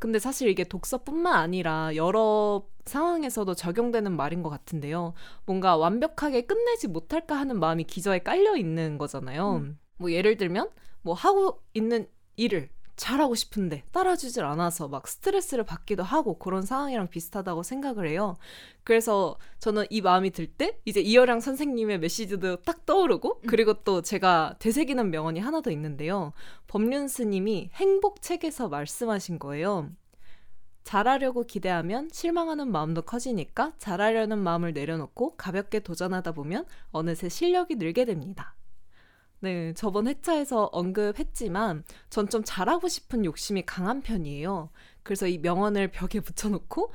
근데 0.00 0.18
사실 0.18 0.48
이게 0.48 0.64
독서뿐만 0.64 1.34
아니라 1.34 1.94
여러 1.96 2.66
상황에서도 2.84 3.52
적용되는 3.54 4.16
말인 4.16 4.42
것 4.42 4.48
같은데요. 4.48 5.14
뭔가 5.44 5.76
완벽하게 5.76 6.42
끝내지 6.42 6.88
못할까 6.88 7.36
하는 7.36 7.58
마음이 7.58 7.84
기저에 7.84 8.20
깔려 8.20 8.56
있는 8.56 8.98
거잖아요. 8.98 9.56
음. 9.56 9.78
뭐 9.98 10.12
예를 10.12 10.36
들면 10.36 10.70
뭐 11.02 11.14
하고 11.14 11.62
있는 11.74 12.06
일을 12.38 12.70
잘하고 12.96 13.34
싶은데 13.36 13.84
따라주질 13.92 14.44
않아서 14.44 14.88
막 14.88 15.06
스트레스를 15.06 15.64
받기도 15.64 16.02
하고 16.02 16.38
그런 16.38 16.62
상황이랑 16.62 17.08
비슷하다고 17.08 17.62
생각을 17.62 18.08
해요. 18.08 18.36
그래서 18.82 19.38
저는 19.60 19.84
이 19.90 20.00
마음이 20.00 20.30
들 20.30 20.48
때 20.48 20.80
이제 20.84 21.00
이어랑 21.00 21.40
선생님의 21.40 22.00
메시지도 22.00 22.62
딱 22.62 22.84
떠오르고 22.86 23.42
그리고 23.46 23.74
또 23.84 24.02
제가 24.02 24.56
되새기는 24.58 25.10
명언이 25.10 25.38
하나 25.38 25.60
더 25.60 25.70
있는데요. 25.70 26.32
법륜 26.66 27.06
스님이 27.06 27.70
행복 27.74 28.22
책에서 28.22 28.68
말씀하신 28.68 29.38
거예요. 29.38 29.90
잘하려고 30.82 31.44
기대하면 31.44 32.08
실망하는 32.10 32.72
마음도 32.72 33.02
커지니까 33.02 33.74
잘하려는 33.78 34.38
마음을 34.38 34.72
내려놓고 34.72 35.36
가볍게 35.36 35.80
도전하다 35.80 36.32
보면 36.32 36.64
어느새 36.90 37.28
실력이 37.28 37.76
늘게 37.76 38.06
됩니다. 38.06 38.56
네, 39.40 39.72
저번 39.74 40.06
회차에서 40.08 40.64
언급했지만 40.72 41.84
전 42.10 42.28
좀 42.28 42.42
잘하고 42.44 42.88
싶은 42.88 43.24
욕심이 43.24 43.64
강한 43.64 44.02
편이에요. 44.02 44.70
그래서 45.02 45.26
이 45.26 45.38
명언을 45.38 45.88
벽에 45.88 46.20
붙여놓고 46.20 46.92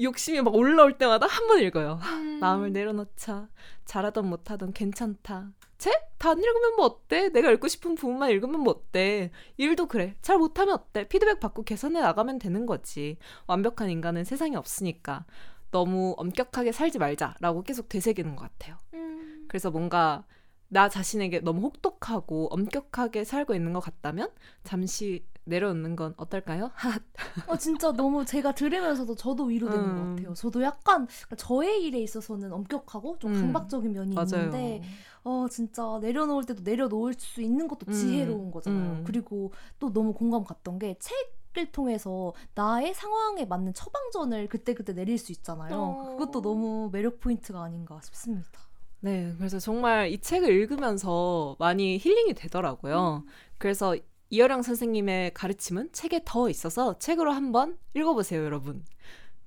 욕심이 0.00 0.40
막 0.40 0.54
올라올 0.54 0.96
때마다 0.96 1.26
한 1.26 1.46
번 1.48 1.60
읽어요. 1.60 1.98
음. 2.02 2.38
마음을 2.40 2.72
내려놓자. 2.72 3.48
잘하던 3.84 4.26
못하던 4.30 4.72
괜찮다. 4.72 5.52
책? 5.78 5.92
다 6.18 6.30
안 6.30 6.38
읽으면 6.38 6.76
뭐 6.76 6.86
어때? 6.86 7.28
내가 7.30 7.50
읽고 7.50 7.66
싶은 7.68 7.96
부분만 7.96 8.30
읽으면 8.30 8.60
뭐 8.60 8.72
어때? 8.72 9.30
일도 9.58 9.88
그래. 9.88 10.14
잘 10.22 10.38
못하면 10.38 10.74
어때? 10.74 11.06
피드백 11.08 11.40
받고 11.40 11.64
개선해 11.64 12.00
나가면 12.00 12.38
되는 12.38 12.64
거지. 12.64 13.18
완벽한 13.48 13.90
인간은 13.90 14.24
세상에 14.24 14.56
없으니까. 14.56 15.26
너무 15.72 16.14
엄격하게 16.16 16.70
살지 16.72 16.98
말자라고 16.98 17.62
계속 17.64 17.88
되새기는 17.88 18.36
것 18.36 18.42
같아요. 18.44 18.76
음. 18.94 19.46
그래서 19.48 19.70
뭔가 19.70 20.24
나 20.72 20.88
자신에게 20.88 21.40
너무 21.40 21.60
혹독하고 21.66 22.48
엄격하게 22.50 23.24
살고 23.24 23.54
있는 23.54 23.74
것 23.74 23.80
같다면 23.80 24.30
잠시 24.64 25.22
내려놓는 25.44 25.96
건 25.96 26.14
어떨까요? 26.16 26.70
어 27.46 27.58
진짜 27.58 27.92
너무 27.92 28.24
제가 28.24 28.54
들으면서도 28.54 29.14
저도 29.14 29.44
위로되는 29.44 29.84
음. 29.84 29.96
것 29.96 30.16
같아요. 30.16 30.34
저도 30.34 30.62
약간 30.62 31.06
그러니까 31.06 31.36
저의 31.36 31.84
일에 31.84 32.00
있어서는 32.00 32.50
엄격하고 32.54 33.18
좀 33.18 33.34
음. 33.34 33.40
강박적인 33.40 33.92
면이 33.92 34.14
맞아요. 34.14 34.46
있는데 34.46 34.82
어 35.24 35.46
진짜 35.50 35.98
내려놓을 36.00 36.44
때도 36.46 36.62
내려놓을 36.62 37.12
수 37.18 37.42
있는 37.42 37.68
것도 37.68 37.84
음. 37.88 37.92
지혜로운 37.92 38.50
거잖아요. 38.50 38.92
음. 38.92 39.04
그리고 39.04 39.52
또 39.78 39.92
너무 39.92 40.14
공감 40.14 40.42
갔던 40.42 40.78
게 40.78 40.96
책을 40.98 41.70
통해서 41.72 42.32
나의 42.54 42.94
상황에 42.94 43.44
맞는 43.44 43.74
처방전을 43.74 44.48
그때그때 44.48 44.94
내릴 44.94 45.18
수 45.18 45.32
있잖아요. 45.32 45.78
어. 45.78 46.16
그것도 46.16 46.40
너무 46.40 46.88
매력 46.90 47.20
포인트가 47.20 47.62
아닌가 47.62 48.00
싶습니다. 48.02 48.71
네, 49.04 49.34
그래서 49.36 49.58
정말 49.58 50.12
이 50.12 50.18
책을 50.18 50.48
읽으면서 50.48 51.56
많이 51.58 51.98
힐링이 51.98 52.34
되더라고요. 52.34 53.24
그래서 53.58 53.96
이어령 54.30 54.62
선생님의 54.62 55.34
가르침은 55.34 55.90
책에 55.92 56.20
더 56.24 56.48
있어서 56.48 57.00
책으로 57.00 57.32
한번 57.32 57.76
읽어보세요, 57.94 58.44
여러분. 58.44 58.84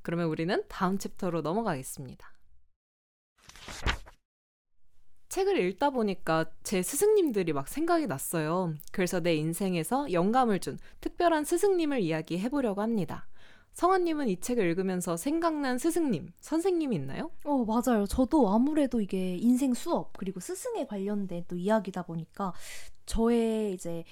그러면 0.01 0.27
우리는 0.27 0.61
다음 0.67 0.97
챕터로 0.97 1.41
넘어가겠습니다. 1.41 2.33
책을 5.29 5.57
읽다 5.57 5.89
보니까 5.89 6.51
제 6.63 6.81
스승님들이 6.81 7.53
막 7.53 7.69
생각이 7.69 8.07
났어요. 8.07 8.73
그래서 8.91 9.21
내 9.21 9.35
인생에서 9.35 10.11
영감을 10.11 10.59
준 10.59 10.77
특별한 10.99 11.45
스승님을 11.45 12.01
이야기해 12.01 12.49
보려고 12.49 12.81
합니다. 12.81 13.25
성아님은 13.75 14.29
이 14.29 14.39
책을 14.39 14.65
읽으면서 14.69 15.17
생각난 15.17 15.77
스승님, 15.77 16.31
선생님이 16.39 16.95
있나요? 16.95 17.29
어, 17.43 17.65
맞아요. 17.65 18.05
저도 18.07 18.49
아무래도 18.49 19.01
이게 19.01 19.35
인생 19.35 19.73
수업, 19.73 20.13
그리고 20.17 20.39
스승에 20.39 20.85
관련된 20.85 21.43
또 21.49 21.57
이야기다 21.57 22.03
보니까 22.03 22.53
저의 23.05 23.73
이제 23.73 24.05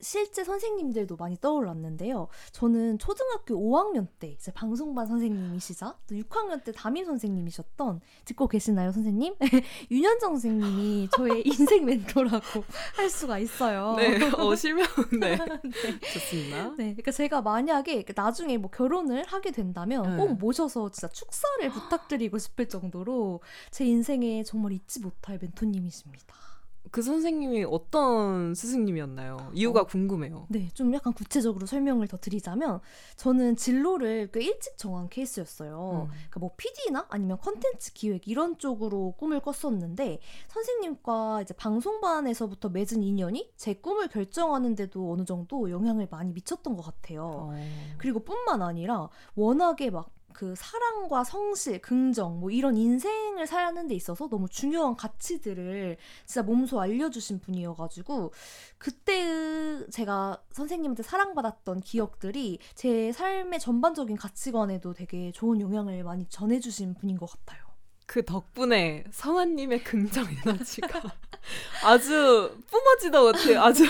실제 0.00 0.44
선생님들도 0.44 1.16
많이 1.16 1.36
떠올랐는데요. 1.40 2.28
저는 2.52 2.98
초등학교 2.98 3.54
5학년 3.54 4.06
때 4.18 4.28
이제 4.28 4.52
방송반 4.52 5.06
선생님이시자 5.06 5.96
또 6.06 6.14
6학년 6.14 6.64
때 6.64 6.72
담임 6.72 7.04
선생님이셨던 7.04 8.00
듣고 8.24 8.48
계시나요, 8.48 8.92
선생님? 8.92 9.34
윤현정 9.90 10.32
선생님이 10.32 11.08
저의 11.12 11.42
인생 11.46 11.84
멘토라고 11.84 12.64
할 12.96 13.10
수가 13.10 13.38
있어요. 13.38 13.94
네, 13.96 14.18
어, 14.32 14.54
실명, 14.56 14.86
네. 15.20 15.36
네. 15.36 16.00
좋습니다. 16.12 16.68
네, 16.76 16.94
그러니까 16.94 17.12
제가 17.12 17.42
만약에 17.42 18.04
나중에 18.14 18.56
뭐 18.56 18.70
결혼을 18.70 19.24
하게 19.26 19.50
된다면 19.50 20.02
네. 20.02 20.16
꼭 20.16 20.34
모셔서 20.38 20.90
진짜 20.90 21.08
축사를 21.08 21.68
부탁드리고 21.70 22.38
싶을 22.38 22.68
정도로 22.68 23.40
제 23.70 23.84
인생에 23.84 24.42
정말 24.44 24.72
잊지 24.72 25.00
못할 25.00 25.38
멘토님이십니다. 25.40 26.49
그 26.90 27.02
선생님이 27.02 27.64
어떤 27.64 28.54
스승님이었나요? 28.54 29.50
이유가 29.54 29.82
어. 29.82 29.84
궁금해요. 29.84 30.46
네, 30.48 30.68
좀 30.74 30.92
약간 30.92 31.12
구체적으로 31.12 31.66
설명을 31.66 32.08
더 32.08 32.16
드리자면 32.16 32.80
저는 33.16 33.56
진로를 33.56 34.30
꽤 34.32 34.44
일찍 34.44 34.76
정한 34.76 35.08
케이스였어요. 35.08 36.08
음. 36.08 36.10
그러니까 36.10 36.40
뭐 36.40 36.50
PD나 36.56 37.06
아니면 37.08 37.38
컨텐츠 37.38 37.92
기획 37.92 38.26
이런 38.26 38.58
쪽으로 38.58 39.14
꿈을 39.16 39.40
꿨었는데 39.40 40.18
선생님과 40.48 41.42
이제 41.42 41.54
방송반에서부터 41.54 42.70
맺은 42.70 43.02
인연이 43.02 43.52
제 43.56 43.74
꿈을 43.74 44.08
결정하는데도 44.08 45.12
어느 45.12 45.24
정도 45.24 45.70
영향을 45.70 46.08
많이 46.10 46.32
미쳤던 46.32 46.76
것 46.76 46.82
같아요. 46.82 47.50
어. 47.52 47.54
그리고 47.98 48.20
뿐만 48.20 48.62
아니라 48.62 49.08
워낙에 49.34 49.90
막 49.90 50.10
그 50.32 50.54
사랑과 50.56 51.24
성실, 51.24 51.80
긍정 51.80 52.40
뭐 52.40 52.50
이런 52.50 52.76
인생을 52.76 53.46
사는 53.46 53.86
데 53.86 53.94
있어서 53.94 54.28
너무 54.28 54.48
중요한 54.48 54.96
가치들을 54.96 55.96
진짜 56.26 56.42
몸소 56.42 56.80
알려주신 56.80 57.40
분이어가지고 57.40 58.32
그때 58.78 59.86
제가 59.90 60.42
선생님한테 60.50 61.02
사랑받았던 61.02 61.80
기억들이 61.80 62.58
제 62.74 63.12
삶의 63.12 63.60
전반적인 63.60 64.16
가치관에도 64.16 64.92
되게 64.92 65.32
좋은 65.32 65.60
영향을 65.60 66.02
많이 66.04 66.26
전해주신 66.28 66.94
분인 66.94 67.18
것 67.18 67.30
같아요. 67.30 67.70
그 68.06 68.24
덕분에 68.24 69.04
성아님의 69.12 69.84
긍정 69.84 70.26
에너지가 70.26 71.00
아주 71.84 72.58
뿜어지다 72.68 73.22
같아요. 73.22 73.62
아주 73.62 73.84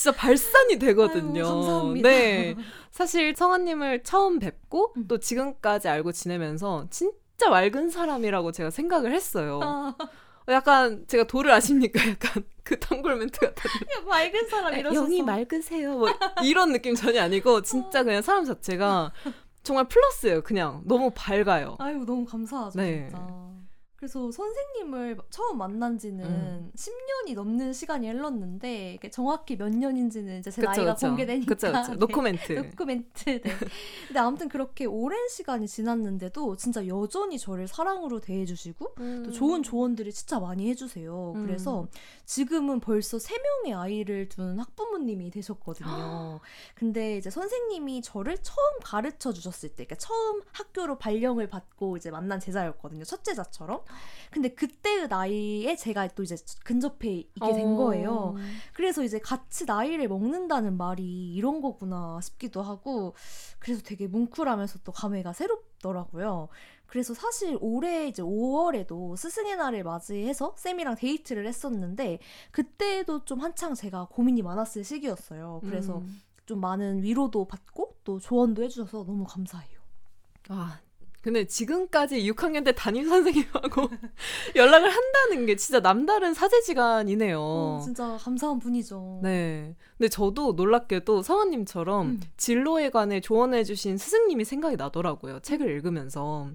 진짜 0.00 0.16
발산이 0.16 0.78
되거든요. 0.78 1.44
아유, 1.44 1.52
감사합니다. 1.52 2.08
네. 2.08 2.56
사실 2.90 3.34
성아님을 3.36 4.02
처음 4.02 4.38
뵙고 4.38 4.94
음. 4.96 5.06
또 5.06 5.18
지금까지 5.18 5.88
알고 5.88 6.12
지내면서 6.12 6.86
진짜 6.88 7.50
맑은 7.50 7.90
사람이라고 7.90 8.50
제가 8.50 8.70
생각을 8.70 9.12
했어요. 9.12 9.60
아, 9.62 9.94
약간 10.48 11.04
제가 11.06 11.24
도를 11.24 11.50
아십니까? 11.50 12.00
약간 12.08 12.44
그 12.64 12.80
단골 12.80 13.16
멘트 13.16 13.40
같았는데. 13.40 14.00
맑은 14.08 14.48
사람 14.48 14.72
이러셔서 14.72 15.02
영이 15.02 15.22
맑으세요. 15.22 15.98
뭐 15.98 16.08
이런 16.42 16.72
느낌 16.72 16.94
전혀 16.94 17.22
아니고 17.22 17.60
진짜 17.60 18.02
그냥 18.02 18.22
사람 18.22 18.46
자체가 18.46 19.12
정말 19.62 19.86
플러스예요. 19.86 20.40
그냥 20.42 20.80
너무 20.86 21.12
밝아요. 21.14 21.76
아유 21.78 22.04
너무 22.06 22.24
감사하죠 22.24 22.78
네. 22.78 23.08
진짜. 23.10 23.50
그래서 24.00 24.32
선생님을 24.32 25.18
처음 25.28 25.58
만난 25.58 25.98
지는 25.98 26.24
음. 26.24 26.72
10년이 26.74 27.34
넘는 27.34 27.74
시간이 27.74 28.08
흘렀는데 28.08 28.98
정확히 29.12 29.58
몇 29.58 29.68
년인지는 29.68 30.38
이제 30.38 30.50
제 30.50 30.62
그쵸, 30.62 30.70
나이가 30.70 30.94
그쵸. 30.94 31.08
공개되니까 31.08 31.54
그쵸, 31.54 31.70
그쵸. 31.70 31.92
네. 31.92 31.96
노코멘트 31.98 32.52
노코멘트 32.52 33.24
네. 33.42 33.56
근데 34.06 34.18
아무튼 34.18 34.48
그렇게 34.48 34.86
오랜 34.86 35.28
시간이 35.28 35.68
지났는데도 35.68 36.56
진짜 36.56 36.86
여전히 36.86 37.38
저를 37.38 37.68
사랑으로 37.68 38.20
대해주시고 38.20 38.94
음. 39.00 39.22
또 39.26 39.32
좋은 39.32 39.62
조언들을 39.62 40.10
진짜 40.12 40.40
많이 40.40 40.70
해주세요 40.70 41.34
음. 41.36 41.44
그래서 41.44 41.86
지금은 42.24 42.80
벌써 42.80 43.18
3명의 43.18 43.78
아이를 43.78 44.30
둔 44.30 44.58
학부모님이 44.58 45.30
되셨거든요 45.30 46.40
근데 46.74 47.18
이제 47.18 47.28
선생님이 47.28 48.00
저를 48.00 48.38
처음 48.38 48.80
가르쳐 48.82 49.30
주셨을 49.30 49.68
때 49.68 49.84
그러니까 49.84 49.96
처음 49.96 50.40
학교로 50.52 50.96
발령을 50.96 51.50
받고 51.50 51.98
이제 51.98 52.10
만난 52.10 52.40
제자였거든요 52.40 53.04
첫제자처럼 53.04 53.82
근데 54.30 54.48
그때의 54.50 55.08
나이에 55.08 55.74
제가 55.76 56.08
또 56.08 56.22
이제 56.22 56.36
근접해 56.64 57.10
있게 57.10 57.52
된 57.52 57.74
어. 57.74 57.76
거예요. 57.76 58.36
그래서 58.72 59.02
이제 59.02 59.18
같이 59.18 59.64
나이를 59.64 60.06
먹는다는 60.08 60.76
말이 60.76 61.32
이런 61.34 61.60
거구나 61.60 62.20
싶기도 62.22 62.62
하고 62.62 63.14
그래서 63.58 63.82
되게 63.84 64.06
뭉클하면서 64.06 64.80
또 64.84 64.92
감회가 64.92 65.32
새롭더라고요. 65.32 66.48
그래서 66.86 67.14
사실 67.14 67.56
올해 67.60 68.08
이제 68.08 68.22
5월에도 68.22 69.16
스승의 69.16 69.56
날을 69.56 69.84
맞이해서 69.84 70.54
쌤이랑 70.56 70.96
데이트를 70.96 71.46
했었는데 71.46 72.18
그때도 72.50 73.24
좀 73.24 73.40
한창 73.40 73.74
제가 73.74 74.08
고민이 74.10 74.42
많았을 74.42 74.82
시기였어요. 74.82 75.60
그래서 75.64 75.98
음. 75.98 76.20
좀 76.46 76.60
많은 76.60 77.02
위로도 77.04 77.46
받고 77.46 77.98
또 78.02 78.18
조언도 78.18 78.64
해주셔서 78.64 79.04
너무 79.04 79.24
감사해요. 79.24 79.78
아 80.48 80.80
근데 81.22 81.46
지금까지 81.46 82.22
6학년 82.30 82.64
때 82.64 82.72
담임 82.72 83.06
선생님하고 83.06 83.88
연락을 84.56 84.88
한다는 84.88 85.44
게 85.44 85.56
진짜 85.56 85.80
남다른 85.80 86.32
사제지간이네요. 86.32 87.38
어, 87.38 87.80
진짜 87.84 88.16
감사한 88.18 88.58
분이죠. 88.58 89.20
네. 89.22 89.76
근데 89.98 90.08
저도 90.08 90.52
놀랍게도 90.52 91.22
성원님처럼 91.22 92.06
음. 92.06 92.20
진로에 92.38 92.88
관해 92.88 93.20
조언해주신 93.20 93.98
스승님이 93.98 94.44
생각이 94.44 94.76
나더라고요. 94.76 95.40
책을 95.40 95.68
읽으면서. 95.70 96.50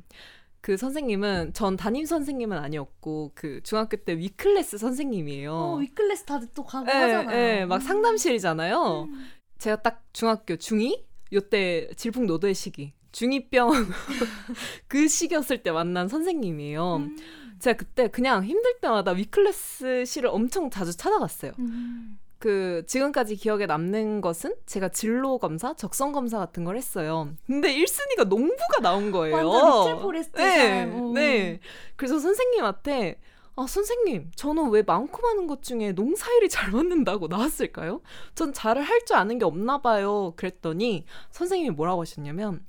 그 0.62 0.78
선생님은 0.78 1.54
전 1.54 1.78
담임 1.78 2.06
선생님은 2.08 2.58
아니었고 2.58 3.34
그 3.36 3.62
중학교 3.62 3.98
때 3.98 4.18
위클래스 4.18 4.80
선생님이에요. 4.80 5.54
어, 5.54 5.76
위클래스 5.76 6.26
다들 6.26 6.48
또 6.56 6.64
가고 6.64 6.86
네, 6.88 6.92
하잖아요. 6.92 7.30
네, 7.30 7.66
막 7.68 7.76
음. 7.76 7.80
상담실이잖아요. 7.82 9.04
음. 9.08 9.28
제가 9.60 9.84
딱 9.84 10.04
중학교 10.12 10.56
중2 10.56 11.04
요때 11.34 11.92
질풍노도의 11.96 12.56
시기 12.56 12.94
중2병 13.16 13.70
그 14.90 15.08
시기였을 15.08 15.64
때 15.64 15.72
만난 15.72 16.10
선생님이에요. 16.10 16.96
음. 16.98 17.18
제가 17.60 17.78
그때 17.78 18.10
그냥 18.10 18.44
힘들 18.44 18.78
때마다 18.82 19.12
위클래스실을 19.12 20.30
엄청 20.30 20.70
자주 20.70 20.96
찾아갔어요. 20.98 21.54
음. 21.60 22.20
그 22.40 22.84
지금까지 22.88 23.38
기억에 23.38 23.66
남는 23.68 24.20
것은 24.20 24.54
제가 24.66 24.90
진로 24.90 25.38
검사, 25.38 25.74
적성 25.74 26.12
검사 26.12 26.38
같은 26.38 26.66
걸 26.66 26.76
했어요. 26.76 27.30
근데 27.48 27.74
1순위가 27.74 28.28
농부가 28.28 28.82
나온 28.82 29.12
거예요. 29.12 29.48
완전 29.50 29.88
Little 29.94 30.04
Forest 30.04 30.38
네, 30.42 30.86
네. 30.86 31.60
그래서 31.96 32.20
선생님한테 32.20 33.18
아, 33.56 33.66
선생님, 33.66 34.32
저는 34.36 34.70
왜 34.72 34.82
많고 34.82 35.22
많은 35.22 35.48
것 35.48 35.64
중에 35.64 35.94
농사일이 35.94 36.50
잘 36.50 36.72
맞는다고 36.72 37.28
나왔을까요? 37.30 38.02
전 38.36 38.52
잘을 38.52 38.82
할 38.82 39.06
줄 39.06 39.16
아는 39.16 39.40
게 39.40 39.46
없나 39.46 39.82
봐요. 39.82 40.34
그랬더니 40.36 41.06
선생님이 41.32 41.70
뭐라고 41.70 42.02
하셨냐면 42.02 42.60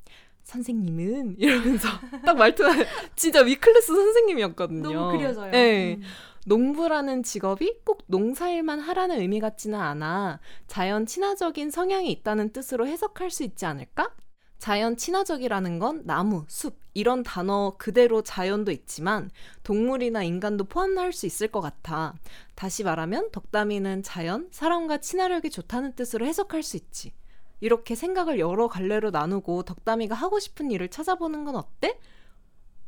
선생님은 0.47 1.37
이러면서 1.38 1.88
딱 2.25 2.37
말투가 2.37 2.71
진짜 3.17 3.43
위클래스 3.43 3.95
선생님이었거든요. 3.95 4.83
너무 4.83 5.19
그려져요. 5.19 5.50
네. 5.50 5.97
음. 5.97 6.03
농부라는 6.47 7.25
직업이 7.25 7.81
꼭 7.85 8.05
농사일만 8.07 8.79
하라는 8.79 9.21
의미 9.21 9.41
같지는 9.41 9.81
않아 9.81 10.38
자연 10.69 11.05
친화적인 11.05 11.71
성향이 11.73 12.11
있다는 12.12 12.53
뜻으로 12.53 12.87
해석할 12.87 13.33
수 13.33 13.43
있지 13.43 13.67
않을까? 13.67 14.15
자연 14.59 14.97
친화적이라는 14.97 15.81
건 15.81 16.03
나무, 16.07 16.45
숲 16.49 16.79
이런 16.95 17.25
단어 17.25 17.75
그대로 17.76 18.23
자연도 18.23 18.71
있지만 18.71 19.31
동물이나 19.65 20.23
인간도 20.23 20.65
포함할 20.65 21.12
수 21.12 21.26
있을 21.26 21.49
것 21.49 21.61
같아. 21.61 22.15
다시 22.55 22.85
말하면 22.85 23.33
덕담이는 23.33 24.05
자연, 24.05 24.49
사람과 24.53 24.99
친화력이 24.99 25.50
좋다는 25.50 25.95
뜻으로 25.95 26.25
해석할 26.25 26.62
수 26.62 26.76
있지. 26.76 27.12
이렇게 27.61 27.95
생각을 27.95 28.39
여러 28.39 28.69
갈래로 28.69 29.11
나누고 29.11 29.63
덕담이가 29.65 30.15
하고 30.15 30.39
싶은 30.39 30.71
일을 30.71 30.89
찾아보는 30.89 31.45
건 31.45 31.57
어때? 31.57 31.99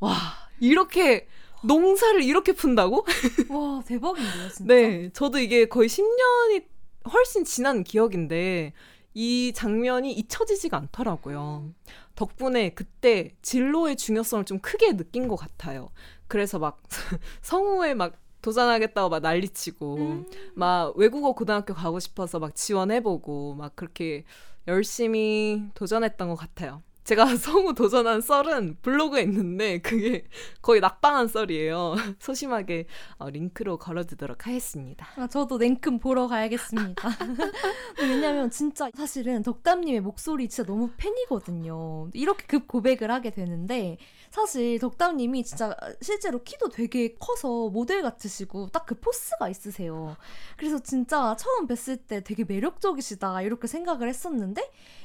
와, 0.01 0.14
이렇게 0.61 1.27
농사를 1.64 2.23
이렇게 2.23 2.53
푼다고? 2.53 3.05
와, 3.51 3.83
대박인데요, 3.87 4.49
진짜. 4.51 4.75
네, 4.75 5.11
저도 5.12 5.38
이게 5.38 5.66
거의 5.66 5.88
10년이 5.88 6.64
훨씬 7.12 7.45
지난 7.45 7.83
기억인데 7.83 8.73
이 9.14 9.53
장면이 9.55 10.12
잊혀지지가 10.12 10.77
않더라고요. 10.77 11.73
덕분에 12.14 12.71
그때 12.71 13.35
진로의 13.42 13.97
중요성을 13.97 14.45
좀 14.45 14.59
크게 14.61 14.97
느낀 14.97 15.29
것 15.29 15.37
같아요. 15.37 15.88
그래서 16.29 16.59
막 16.59 16.81
성우에 17.42 17.95
막 17.95 18.16
도전하겠다고 18.42 19.09
막 19.09 19.21
난리치고 19.21 19.97
음. 19.97 20.27
막 20.55 20.97
외국어 20.97 21.33
고등학교 21.33 21.75
가고 21.75 21.99
싶어서 21.99 22.38
막 22.38 22.55
지원해보고 22.55 23.55
막 23.55 23.75
그렇게 23.75 24.25
열심히 24.68 25.64
도전했던 25.74 26.28
것 26.28 26.37
같아요. 26.37 26.83
제가 27.09 27.25
성우 27.37 27.73
도전한 27.73 28.21
썰은 28.21 28.77
블로그에 28.83 29.23
있는데 29.23 29.79
그게 29.79 30.25
거의 30.61 30.83
낙방한 30.83 31.29
썰이에요. 31.29 31.94
소심하게 32.21 32.87
어, 33.16 33.31
링크로 33.31 33.79
걸어두도록 33.79 34.47
하겠습니다. 34.47 35.09
아, 35.16 35.27
저도 35.27 35.57
냉큼 35.57 36.01
보러 36.01 36.27
가야겠습니다. 36.27 37.09
왜냐면 37.99 38.51
진짜 38.51 38.90
사실은 38.94 39.42
덕담님의 39.42 40.03
목소리 40.03 40.51
진짜 40.51 40.71
너무 40.71 40.90
팬이거든요. 40.99 42.11
이렇게 42.12 42.44
급 42.47 42.68
고백을 42.68 43.11
하게 43.11 43.31
되는데 43.31 43.97
사실 44.31 44.79
덕담님이 44.79 45.44
진짜 45.44 45.75
실제로 46.03 46.42
키도 46.42 46.68
되게 46.68 47.14
커서 47.14 47.71
모델 47.71 48.03
같으시고 48.03 48.68
딱 48.68 48.88
그 48.88 48.94
포스가 48.94 49.51
있으세요. 49.51 50.16
그래서 50.57 50.79
진짜 50.79 51.37
처음 51.38 51.66
뵀을 51.66 51.99
때 52.09 52.23
되게 52.25 52.44
매력적이시다 52.44 53.42
이렇게 53.42 53.66
생각을 53.66 54.09
했었는데 54.09 54.62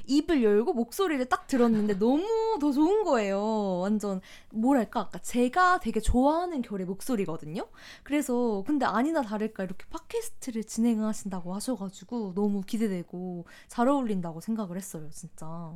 입을 0.08 0.42
열고 0.42 0.72
목소리를 0.72 1.26
딱 1.26 1.48
들었는데 1.48 1.93
너무 1.98 2.58
더 2.60 2.72
좋은 2.72 3.04
거예요. 3.04 3.80
완전 3.80 4.22
뭐랄까 4.52 5.02
아까 5.02 5.20
제가 5.20 5.80
되게 5.80 6.00
좋아하는 6.00 6.62
결의 6.62 6.86
목소리거든요. 6.86 7.68
그래서 8.04 8.64
근데 8.66 8.86
아니나 8.86 9.22
다를까 9.22 9.64
이렇게 9.64 9.86
팟캐스트를 9.90 10.64
진행하신다고 10.64 11.54
하셔가지고 11.54 12.34
너무 12.36 12.62
기대되고 12.62 13.46
잘 13.68 13.88
어울린다고 13.88 14.42
생각을 14.42 14.78
했어요, 14.78 15.10
진짜. 15.12 15.74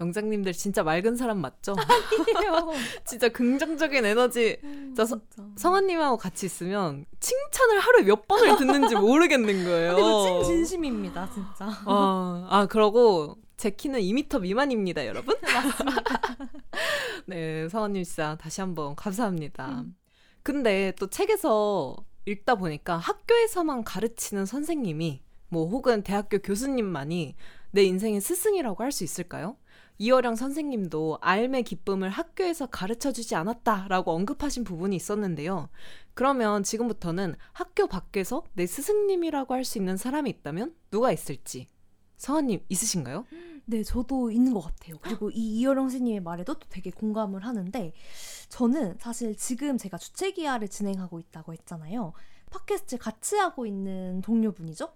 영장님들 0.00 0.52
진짜 0.52 0.82
맑은 0.82 1.16
사람 1.16 1.40
맞죠? 1.40 1.74
아니에요. 2.38 2.68
진짜 3.04 3.28
긍정적인 3.28 4.04
에너지. 4.04 4.58
음, 4.62 4.94
진짜 4.94 5.18
성아님하고 5.56 6.16
같이 6.16 6.46
있으면 6.46 7.04
칭찬을 7.18 7.80
하루에 7.80 8.04
몇 8.04 8.28
번을 8.28 8.56
듣는지 8.56 8.94
모르겠는 8.94 9.64
거예요. 9.64 9.94
그리고 9.94 10.42
찐 10.44 10.54
진심입니다, 10.54 11.30
진짜. 11.32 11.66
아, 11.84 12.46
아 12.48 12.66
그러고 12.66 13.38
제 13.56 13.70
키는 13.70 14.00
2m 14.00 14.40
미만입니다, 14.42 15.04
여러분. 15.06 15.36
맞습니다. 15.42 16.02
네, 17.26 17.68
성아님 17.68 18.04
진짜 18.04 18.36
다시 18.40 18.60
한번 18.60 18.94
감사합니다. 18.94 19.80
음. 19.80 19.96
근데 20.44 20.92
또 20.98 21.08
책에서 21.08 21.96
읽다 22.24 22.54
보니까 22.54 22.96
학교에서만 22.98 23.84
가르치는 23.84 24.46
선생님이 24.46 25.22
뭐 25.48 25.66
혹은 25.68 26.02
대학교 26.02 26.38
교수님만이 26.38 27.34
내 27.70 27.82
인생의 27.82 28.20
스승이라고 28.20 28.82
할 28.82 28.92
수 28.92 29.02
있을까요? 29.04 29.56
이어령 29.98 30.36
선생님도 30.36 31.18
알의 31.20 31.64
기쁨을 31.64 32.08
학교에서 32.08 32.66
가르쳐 32.66 33.12
주지 33.12 33.34
않았다라고 33.34 34.12
언급하신 34.12 34.64
부분이 34.64 34.94
있었는데요. 34.96 35.68
그러면 36.14 36.62
지금부터는 36.62 37.34
학교 37.52 37.86
밖에서 37.88 38.44
내 38.54 38.66
스승님이라고 38.66 39.54
할 39.54 39.64
수 39.64 39.78
있는 39.78 39.96
사람이 39.96 40.30
있다면 40.30 40.74
누가 40.90 41.12
있을지 41.12 41.66
서원님 42.16 42.64
있으신가요? 42.68 43.26
네, 43.66 43.82
저도 43.82 44.30
있는 44.30 44.54
것 44.54 44.60
같아요. 44.62 44.96
그리고 45.02 45.30
이 45.30 45.60
이어령 45.60 45.84
선생님의 45.84 46.20
말에도 46.20 46.54
또 46.54 46.66
되게 46.70 46.90
공감을 46.90 47.44
하는데 47.44 47.92
저는 48.48 48.96
사실 48.98 49.36
지금 49.36 49.76
제가 49.76 49.98
주최기아를 49.98 50.68
진행하고 50.68 51.18
있다고 51.20 51.52
했잖아요. 51.52 52.12
팟캐스트 52.50 52.96
같이 52.98 53.36
하고 53.36 53.66
있는 53.66 54.22
동료분이죠. 54.22 54.88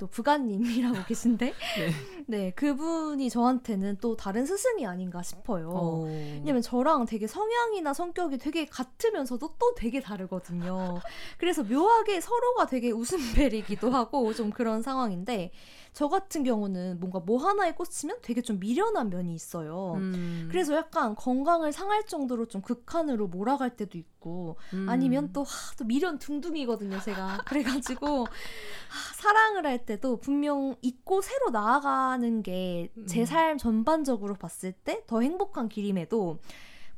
또 0.00 0.06
부가님이라고 0.06 1.04
계신데 1.06 1.52
네. 1.78 1.90
네. 2.26 2.50
그분이 2.52 3.28
저한테는 3.28 3.98
또 4.00 4.16
다른 4.16 4.46
스승이 4.46 4.86
아닌가 4.86 5.22
싶어요. 5.22 5.68
오. 5.68 5.76
어. 5.76 6.04
왜냐면 6.04 6.62
저랑 6.62 7.04
되게 7.04 7.26
성향이나 7.26 7.92
성격이 7.92 8.38
되게 8.38 8.64
같으면서도 8.64 9.54
또 9.58 9.74
되게 9.76 10.00
다르거든요. 10.00 11.00
그래서 11.38 11.62
묘하게 11.62 12.20
서로가 12.20 12.66
되게 12.66 12.90
웃음벨이기도 12.90 13.90
하고 13.90 14.32
좀 14.32 14.50
그런 14.50 14.82
상황인데 14.82 15.52
저 15.92 16.08
같은 16.08 16.44
경우는 16.44 17.00
뭔가 17.00 17.18
뭐 17.18 17.38
하나에 17.38 17.72
꽂히면 17.72 18.18
되게 18.22 18.40
좀 18.42 18.60
미련한 18.60 19.10
면이 19.10 19.34
있어요. 19.34 19.94
음. 19.96 20.48
그래서 20.50 20.74
약간 20.74 21.14
건강을 21.14 21.72
상할 21.72 22.06
정도로 22.06 22.46
좀 22.46 22.62
극한으로 22.62 23.26
몰아갈 23.26 23.76
때도 23.76 23.98
있고 23.98 24.56
음. 24.72 24.88
아니면 24.88 25.32
또, 25.32 25.42
하, 25.42 25.74
또 25.76 25.84
미련 25.84 26.18
둥둥이거든요, 26.18 27.00
제가. 27.00 27.38
그래가지고 27.46 28.24
하, 28.24 29.14
사랑을 29.16 29.66
할 29.66 29.84
때도 29.84 30.18
분명 30.18 30.76
잊고 30.82 31.20
새로 31.22 31.50
나아가는 31.50 32.42
게 32.42 32.92
제삶 33.06 33.52
음. 33.52 33.58
전반적으로 33.58 34.34
봤을 34.34 34.72
때 34.72 35.02
더 35.06 35.20
행복한 35.22 35.68
길임에도 35.68 36.38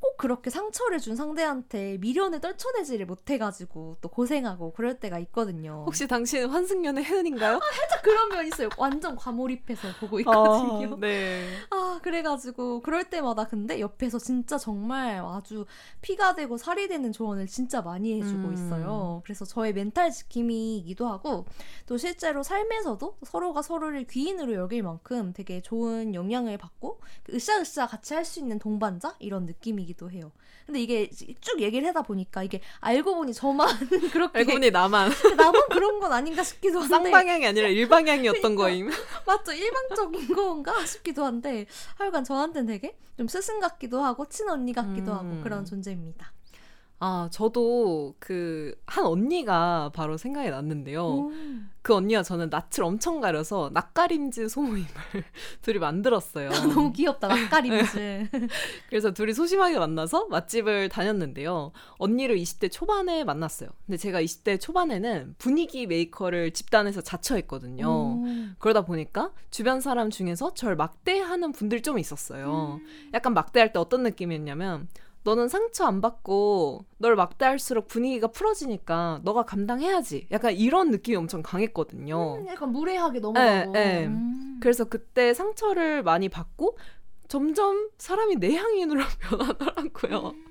꼭 0.03 0.17
그렇게 0.17 0.51
상처를 0.51 0.99
준 0.99 1.15
상대한테 1.15 1.97
미련을 2.01 2.41
떨쳐내지를 2.41 3.07
못해가지고 3.07 3.99
또 4.01 4.09
고생하고 4.09 4.73
그럴 4.73 4.99
때가 4.99 5.21
있거든요. 5.21 5.85
혹시 5.87 6.09
당신은 6.09 6.49
환승연의 6.49 7.05
혜은인가요? 7.05 7.57
아, 7.59 7.61
살짝 7.73 8.03
그런 8.03 8.29
면 8.31 8.45
있어요. 8.45 8.69
완전 8.77 9.15
과몰입해서 9.15 9.93
보고 10.01 10.19
있거든요. 10.19 10.95
아, 10.95 10.97
네. 11.01 11.47
아 11.71 11.77
그래가지고 12.03 12.81
그럴 12.81 13.05
때마다 13.05 13.47
근데 13.47 13.79
옆에서 13.81 14.19
진짜 14.19 14.59
정말 14.59 15.23
아주 15.25 15.65
피가 16.01 16.35
되고 16.35 16.59
살이 16.59 16.89
되는 16.89 17.13
조언을 17.13 17.47
진짜 17.47 17.81
많이 17.81 18.21
해주고 18.21 18.49
음. 18.49 18.55
있어요. 18.55 19.23
그래서 19.25 19.45
저의 19.45 19.73
멘탈 19.73 20.11
지킴이기도 20.11 21.07
하고 21.07 21.47
또 21.87 21.97
실제로 21.97 22.43
삶에서도 22.43 23.19
서로가 23.25 23.63
서로를 23.63 24.05
귀인으로 24.05 24.55
여길 24.55 24.83
만큼 24.83 25.33
되게 25.33 25.63
좋은 25.63 26.15
영향을 26.15 26.59
받고 26.59 27.01
으쌰으쌰 27.33 27.87
같이 27.87 28.15
할 28.15 28.23
수 28.23 28.39
있는 28.39 28.59
동반자 28.61 29.17
이런 29.19 29.47
느낌이기 29.47 29.93
얘기도 29.93 30.11
해요. 30.11 30.33
근데 30.67 30.81
이게 30.81 31.11
쭉 31.41 31.61
얘기를 31.61 31.87
하다 31.89 32.03
보니까 32.03 32.43
이게 32.43 32.61
알고 32.81 33.15
보니 33.17 33.35
저만 33.35 33.69
그렇게 34.13 34.39
알고 34.39 34.53
보니 34.53 34.71
나만 34.71 35.11
나만 35.37 35.63
그런 35.71 36.01
건 36.01 36.13
아닌가 36.13 36.43
싶기도 36.43 36.81
한데 36.81 37.11
쌍방향이 37.11 37.47
아니라 37.47 37.69
일방향이었던 37.69 38.57
그러니까, 38.57 38.63
거임. 38.63 38.91
맞죠 39.27 39.53
일방적인 39.53 40.29
건가 40.35 40.85
싶기도 40.87 41.25
한데 41.25 41.67
하여간 41.97 42.25
저한테는 42.25 42.67
되게 42.67 42.97
좀 43.17 43.29
스승 43.29 43.61
같기도 43.61 44.01
하고 44.03 44.27
친언니 44.29 44.73
같기도 44.73 45.13
음. 45.13 45.17
하고 45.17 45.43
그런 45.43 45.65
존재입니다. 45.65 46.33
아, 47.05 47.29
저도 47.33 48.15
그 48.21 48.73
한 48.93 49.07
언니가 49.07 49.91
바로 49.95 50.19
생각이 50.19 50.51
났는데요. 50.51 51.03
오. 51.03 51.33
그 51.81 51.95
언니와 51.95 52.23
저는 52.23 52.51
낯을 52.51 52.85
엄청 52.85 53.23
가려서 53.23 53.71
낯가림즈 53.73 54.49
소모임을 54.49 54.87
둘이 55.63 55.79
만들었어요. 55.79 56.51
아, 56.51 56.53
너무 56.69 56.93
귀엽다, 56.93 57.29
낯가림즈. 57.29 57.97
네. 57.97 58.29
그래서 58.91 59.13
둘이 59.13 59.33
소심하게 59.33 59.79
만나서 59.79 60.27
맛집을 60.27 60.91
다녔는데요. 60.91 61.73
언니를 61.97 62.37
20대 62.37 62.71
초반에 62.71 63.25
만났어요. 63.25 63.71
근데 63.87 63.97
제가 63.97 64.21
20대 64.21 64.61
초반에는 64.61 65.37
분위기 65.39 65.87
메이커를 65.87 66.51
집단에서 66.51 67.01
자처했거든요. 67.01 67.89
오. 67.89 68.25
그러다 68.59 68.85
보니까 68.85 69.33
주변 69.51 69.81
사람 69.81 70.11
중에서 70.11 70.53
절 70.53 70.77
막대하는 70.77 71.53
분들 71.53 71.81
좀 71.81 71.99
있었어요. 71.99 72.79
음. 72.81 72.87
약간 73.15 73.33
막대할 73.33 73.73
때 73.73 73.79
어떤 73.79 74.03
느낌이었냐면 74.03 74.87
너는 75.25 75.49
상처 75.49 75.85
안 75.85 76.01
받고 76.01 76.85
널 76.99 77.15
막대할수록 77.17 77.87
분위기가 77.89 78.27
풀어지니까 78.29 79.21
너가 79.23 79.45
감당해야지. 79.45 80.27
약간 80.31 80.53
이런 80.53 80.91
느낌이 80.91 81.17
엄청 81.17 81.43
강했거든요. 81.43 82.37
음, 82.41 82.49
약간 82.49 82.71
무례하게 82.73 83.21
넘어가고. 83.21 83.73
네, 83.73 84.01
네. 84.01 84.07
음. 84.07 84.59
그래서 84.61 84.85
그때 84.85 85.33
상처를 85.35 86.03
많이 86.03 86.29
받고 86.29 86.77
점점 87.29 87.91
사람이 87.99 88.37
내향인으로 88.37 89.03
변하더라고요. 89.21 90.31
음. 90.35 90.45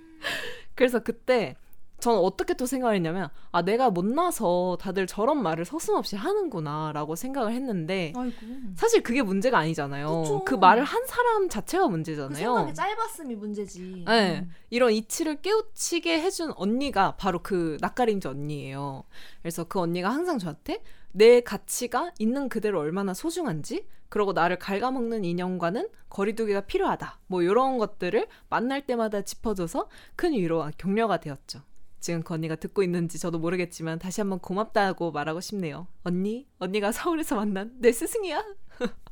그래서 0.73 0.99
그때 0.99 1.55
저는 2.01 2.19
어떻게 2.19 2.55
또 2.55 2.65
생각을 2.65 2.95
했냐면 2.95 3.29
아 3.51 3.61
내가 3.61 3.89
못나서 3.89 4.77
다들 4.81 5.07
저런 5.07 5.41
말을 5.41 5.65
서슴없이 5.65 6.15
하는구나라고 6.15 7.15
생각을 7.15 7.53
했는데 7.53 8.11
아이고. 8.15 8.35
사실 8.75 9.03
그게 9.03 9.21
문제가 9.21 9.59
아니잖아요. 9.59 10.21
그쵸. 10.21 10.43
그 10.43 10.55
말을 10.55 10.83
한 10.83 11.05
사람 11.05 11.47
자체가 11.47 11.87
문제잖아요. 11.87 12.29
그 12.29 12.73
생각이 12.73 12.73
짧았음이 12.73 13.35
문제지. 13.35 14.03
네, 14.07 14.39
음. 14.39 14.51
이런 14.71 14.91
이치를 14.91 15.41
깨우치게 15.41 16.21
해준 16.21 16.51
언니가 16.55 17.15
바로 17.15 17.39
그 17.41 17.77
낯가림지 17.79 18.27
언니예요. 18.27 19.03
그래서 19.41 19.63
그 19.63 19.79
언니가 19.79 20.09
항상 20.09 20.39
저한테 20.39 20.81
내 21.11 21.41
가치가 21.41 22.11
있는 22.17 22.49
그대로 22.49 22.79
얼마나 22.79 23.13
소중한지 23.13 23.85
그러고 24.09 24.33
나를 24.33 24.59
갉아먹는 24.59 25.23
인연과는 25.23 25.87
거리두기가 26.09 26.61
필요하다. 26.61 27.19
뭐 27.27 27.43
이런 27.43 27.77
것들을 27.77 28.27
만날 28.49 28.85
때마다 28.85 29.21
짚어줘서 29.21 29.87
큰 30.15 30.33
위로와 30.33 30.71
격려가 30.77 31.17
되었죠. 31.19 31.61
지금 32.01 32.23
건니가 32.23 32.55
듣고 32.55 32.83
있는지 32.83 33.19
저도 33.19 33.39
모르겠지만 33.39 33.99
다시 33.99 34.21
한번 34.21 34.39
고맙다고 34.39 35.11
말하고 35.11 35.39
싶네요. 35.39 35.87
언니, 36.03 36.47
언니가 36.59 36.91
서울에서 36.91 37.35
만난 37.35 37.73
내 37.79 37.91
스승이야. 37.91 38.43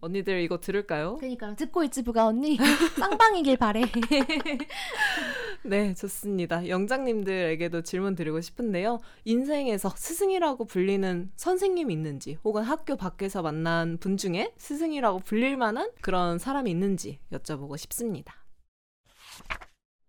언니들 0.00 0.40
이거 0.40 0.60
들을까요? 0.60 1.16
그러니까 1.16 1.54
듣고 1.56 1.82
있지 1.84 2.02
부가 2.02 2.26
언니 2.26 2.56
쌍방이길 2.98 3.56
바래. 3.56 3.82
네, 5.64 5.94
좋습니다. 5.94 6.68
영장님들에게도 6.68 7.82
질문 7.82 8.14
드리고 8.14 8.42
싶은데요. 8.42 9.00
인생에서 9.24 9.88
스승이라고 9.96 10.66
불리는 10.66 11.32
선생님이 11.36 11.94
있는지, 11.94 12.38
혹은 12.44 12.62
학교 12.62 12.96
밖에서 12.96 13.40
만난 13.40 13.96
분 13.96 14.18
중에 14.18 14.52
스승이라고 14.58 15.20
불릴 15.20 15.56
만한 15.56 15.90
그런 16.02 16.38
사람이 16.38 16.70
있는지 16.70 17.18
여쭤보고 17.32 17.78
싶습니다. 17.78 18.34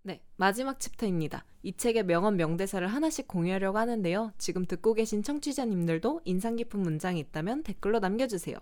네, 0.08 0.22
마지막 0.36 0.80
챕터입니다. 0.80 1.46
이 1.64 1.76
책의 1.76 2.06
명언 2.06 2.38
명대사를 2.38 2.88
하나씩 2.88 3.28
공유하려고 3.28 3.80
하는데요. 3.80 4.34
지금 4.38 4.64
듣고 4.64 4.94
계신 4.94 5.24
청취자님들도 5.24 6.22
인상 6.26 6.58
깊은 6.58 6.80
문장이 6.80 7.20
있다면 7.22 7.64
댓글로 7.64 7.98
남겨주세요. 7.98 8.56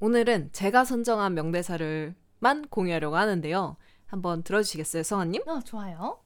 오늘은 0.00 0.48
제가 0.52 0.86
선정한 0.86 1.34
명대사를만 1.34 2.68
공유하려고 2.70 3.16
하는데요. 3.16 3.76
한번 4.06 4.42
들어주시겠어요, 4.42 5.02
성아님? 5.02 5.46
어, 5.46 5.60
좋아요. 5.60 6.22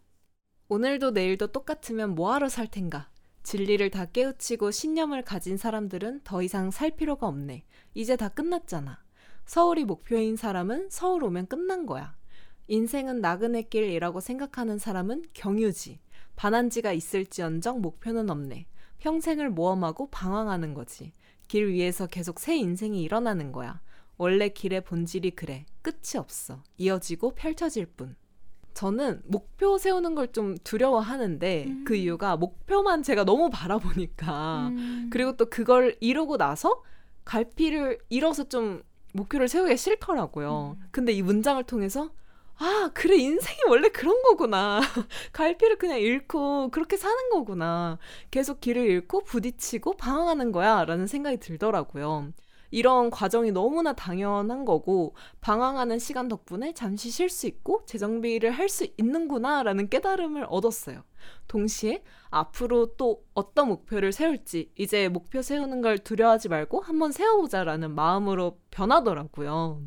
오늘도 0.68 1.11
내일도 1.11 1.48
똑같으면 1.48 2.14
뭐하러 2.14 2.48
살 2.48 2.68
텐가? 2.68 3.11
진리를 3.42 3.90
다 3.90 4.05
깨우치고 4.05 4.70
신념을 4.70 5.22
가진 5.22 5.57
사람들은 5.57 6.20
더 6.22 6.40
이상 6.40 6.70
살 6.70 6.92
필요가 6.92 7.27
없네. 7.27 7.64
이제 7.94 8.14
다 8.14 8.29
끝났잖아. 8.29 9.03
서울이 9.44 9.85
목표인 9.85 10.37
사람은 10.37 10.88
서울 10.88 11.25
오면 11.25 11.48
끝난 11.48 11.85
거야. 11.85 12.14
인생은 12.76 13.20
나그네 13.20 13.64
길이라고 13.64 14.20
생각하는 14.20 14.78
사람은 14.78 15.24
경유지. 15.35 16.00
반한지가 16.37 16.92
있을지언정 16.94 17.82
목표는 17.82 18.30
없네. 18.30 18.66
평생을 18.96 19.50
모험하고 19.50 20.08
방황하는 20.08 20.72
거지. 20.72 21.12
길 21.48 21.68
위에서 21.68 22.06
계속 22.06 22.40
새 22.40 22.56
인생이 22.56 23.02
일어나는 23.02 23.52
거야. 23.52 23.82
원래 24.16 24.48
길의 24.48 24.85
본질이 24.85 25.32
그래. 25.32 25.66
끝이 25.82 26.16
없어. 26.16 26.62
이어지고 26.78 27.35
펼쳐질 27.35 27.85
뿐. 27.85 28.16
저는 28.72 29.20
목표 29.26 29.76
세우는 29.76 30.14
걸 30.14 30.32
좀 30.32 30.56
두려워하는데 30.64 31.64
음. 31.66 31.85
그 31.87 31.94
이유가 31.94 32.38
목표만 32.38 33.02
제가 33.02 33.24
너무 33.24 33.50
바라보니까 33.50 34.68
음. 34.68 35.11
그리고 35.12 35.37
또 35.37 35.44
그걸 35.50 35.94
이루고 36.00 36.38
나서 36.38 36.82
갈피를 37.26 37.98
잃어서 38.08 38.44
좀 38.44 38.82
목표를 39.12 39.48
세우기 39.48 39.76
싫더라고요. 39.76 40.78
음. 40.80 40.88
근데 40.90 41.12
이 41.12 41.20
문장을 41.20 41.62
통해서 41.64 42.08
아, 42.58 42.90
그래, 42.94 43.16
인생이 43.16 43.58
원래 43.68 43.88
그런 43.88 44.22
거구나. 44.22 44.80
갈피를 45.32 45.78
그냥 45.78 45.98
잃고 45.98 46.70
그렇게 46.70 46.96
사는 46.96 47.30
거구나. 47.30 47.98
계속 48.30 48.60
길을 48.60 48.84
잃고 48.86 49.24
부딪히고 49.24 49.96
방황하는 49.96 50.52
거야. 50.52 50.84
라는 50.84 51.06
생각이 51.06 51.38
들더라고요. 51.38 52.32
이런 52.70 53.10
과정이 53.10 53.50
너무나 53.52 53.92
당연한 53.92 54.64
거고, 54.64 55.14
방황하는 55.42 55.98
시간 55.98 56.28
덕분에 56.28 56.72
잠시 56.72 57.10
쉴 57.10 57.28
수 57.28 57.46
있고, 57.46 57.84
재정비를 57.86 58.50
할 58.52 58.68
수 58.68 58.86
있는구나. 58.96 59.62
라는 59.62 59.88
깨달음을 59.90 60.46
얻었어요. 60.48 61.02
동시에 61.48 62.02
앞으로 62.30 62.94
또 62.96 63.24
어떤 63.34 63.68
목표를 63.68 64.12
세울지, 64.12 64.72
이제 64.78 65.08
목표 65.08 65.42
세우는 65.42 65.82
걸 65.82 65.98
두려워하지 65.98 66.48
말고 66.48 66.80
한번 66.80 67.12
세워보자 67.12 67.64
라는 67.64 67.90
마음으로 67.94 68.58
변하더라고요. 68.70 69.82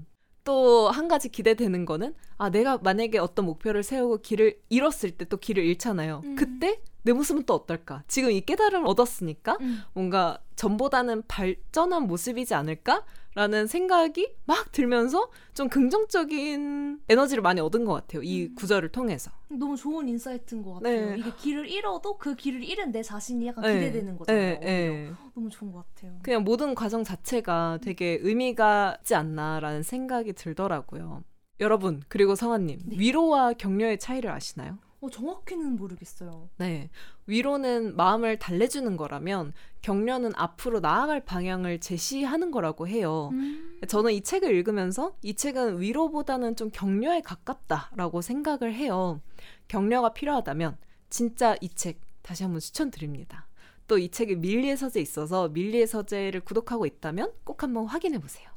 또 0.46 0.90
한 0.90 1.08
가지 1.10 1.28
기대되는 1.30 1.86
거는 1.86 2.14
아 2.38 2.50
내가 2.50 2.78
만약에 2.78 3.18
어떤 3.18 3.46
목표를 3.46 3.84
세우고 3.84 4.22
길을 4.22 4.60
잃었을 4.70 5.12
때 5.12 5.26
또 5.26 5.38
길을 5.38 5.64
잃잖아요. 5.66 6.22
음. 6.24 6.36
그때 6.36 6.80
내 7.04 7.12
모습은 7.14 7.44
또 7.46 7.54
어떨까? 7.56 8.04
지금 8.08 8.32
이 8.32 8.42
깨달음을 8.42 8.88
얻었으니까 8.88 9.58
음. 9.62 9.82
뭔가 9.94 10.40
전보다는 10.56 11.24
발전한 11.28 12.04
모습이지 12.04 12.54
않을까라는 12.54 13.68
생각이 13.68 14.36
막 14.46 14.72
들면서 14.72 15.30
좀 15.54 15.70
긍정적인 15.70 17.02
에너지를 17.10 17.44
많이 17.44 17.62
얻은 17.62 17.86
것 17.86 17.94
같아요. 17.94 18.24
이 18.24 18.46
음. 18.46 18.56
구절을 18.56 18.92
통해서. 18.92 19.32
너무 19.50 19.76
좋은 19.76 20.08
insight인 20.08 20.64
것 20.64 20.76
같아요. 20.76 21.10
네. 21.12 21.18
이게 21.18 21.32
길을 21.38 21.70
잃어도 21.70 22.18
그 22.18 22.36
길을 22.36 22.64
잃은 22.64 22.92
내 22.92 23.04
자신이 23.04 23.48
약간 23.48 23.64
네. 23.64 23.74
기대되는 23.80 24.18
거잖아요. 24.18 24.60
네. 24.60 24.60
네. 24.60 25.12
너무 25.34 25.50
좋은 25.50 25.72
것 25.72 25.86
같아요. 25.94 26.20
그냥 26.22 26.44
모든 26.44 26.76
과정 26.76 27.04
자체가 27.04 27.80
되게 27.82 28.18
의미가 28.22 28.98
있지 29.02 29.16
않나라는 29.16 29.84
생각이 29.84 30.34
들더라고요. 30.34 31.24
여러분 31.62 32.02
그리고 32.10 32.36
성아님 32.36 32.80
네. 32.86 32.98
위로와 33.00 33.54
격려의 33.54 34.00
차이를 34.00 34.30
아시나요? 34.30 34.78
어, 35.02 35.10
정확히는 35.10 35.76
모르겠어요. 35.76 36.50
네. 36.58 36.90
위로는 37.28 37.96
마음을 37.96 38.40
달래주는 38.40 38.98
거라면 38.98 39.54
격려는 39.82 40.32
앞으로 40.36 40.80
나아갈 40.80 41.24
방향을 41.26 41.80
제시하는 41.80 42.50
거라고 42.52 42.88
해요. 42.88 43.30
음. 43.34 43.80
저는 43.88 44.14
이 44.14 44.22
책을 44.22 44.54
읽으면서 44.56 45.16
이 45.22 45.36
책은 45.36 45.80
위로보다는 45.82 46.56
좀 46.56 46.72
격려에 46.72 47.22
가깝다라고 47.22 48.22
생각을 48.22 48.74
해요. 48.74 49.22
격려가 49.68 50.14
필요하다면 50.14 50.78
진짜 51.10 51.56
이 51.62 51.70
책 51.70 52.00
다시 52.24 52.44
한번 52.44 52.60
추천드립니다. 52.60 53.48
또 53.88 54.00
이 54.00 54.10
책이 54.10 54.38
밀리의 54.38 54.78
서재에 54.78 55.02
있어서 55.04 55.50
밀리의 55.50 55.86
서재를 55.86 56.42
구독하고 56.42 56.88
있다면 56.88 57.32
꼭 57.44 57.62
한번 57.62 57.86
확인해 57.86 58.18
보세요. 58.18 58.50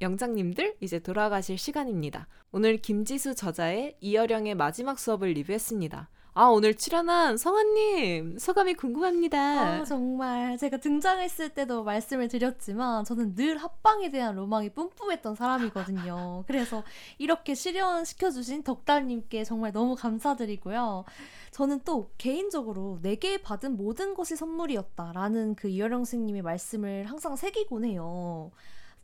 영장님들 0.00 0.76
이제 0.80 0.98
돌아가실 0.98 1.58
시간입니다. 1.58 2.28
오늘 2.52 2.76
김지수 2.76 3.34
저자의 3.34 3.96
이어령의 4.00 4.54
마지막 4.54 4.98
수업을 4.98 5.28
리뷰했습니다. 5.30 6.08
아 6.38 6.48
오늘 6.48 6.74
출연한 6.74 7.38
성아님 7.38 8.36
소감이 8.38 8.74
궁금합니다. 8.74 9.38
아, 9.38 9.84
정말 9.84 10.58
제가 10.58 10.76
등장했을 10.76 11.48
때도 11.54 11.82
말씀을 11.82 12.28
드렸지만 12.28 13.06
저는 13.06 13.34
늘 13.34 13.56
합방에 13.56 14.10
대한 14.10 14.36
로망이 14.36 14.68
뿜뿜했던 14.68 15.34
사람이거든요. 15.34 16.44
그래서 16.46 16.84
이렇게 17.16 17.54
실현시켜주신 17.54 18.64
덕달님께 18.64 19.44
정말 19.44 19.72
너무 19.72 19.94
감사드리고요. 19.94 21.06
저는 21.52 21.80
또 21.86 22.10
개인적으로 22.18 22.98
내게 23.00 23.38
받은 23.38 23.74
모든 23.78 24.12
것이 24.12 24.36
선물이었다라는 24.36 25.54
그 25.54 25.68
이어령 25.68 26.00
선생님의 26.00 26.42
말씀을 26.42 27.06
항상 27.06 27.34
새기곤 27.36 27.86
해요. 27.86 28.50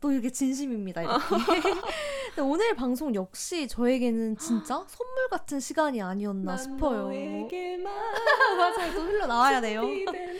또 0.03 0.11
이게 0.11 0.29
진심입니다. 0.29 1.01
이렇게. 1.01 1.23
오늘 2.41 2.75
방송 2.75 3.15
역시 3.15 3.69
저에게는 3.69 4.37
진짜 4.37 4.83
선물 4.89 5.29
같은 5.29 5.61
시간이 5.61 6.01
아니었나 6.01 6.57
싶어요. 6.57 7.07
맞아요. 7.07 8.93
또 8.93 9.01
흘러 9.01 9.25
나와야 9.25 9.61
돼요. 9.61 9.81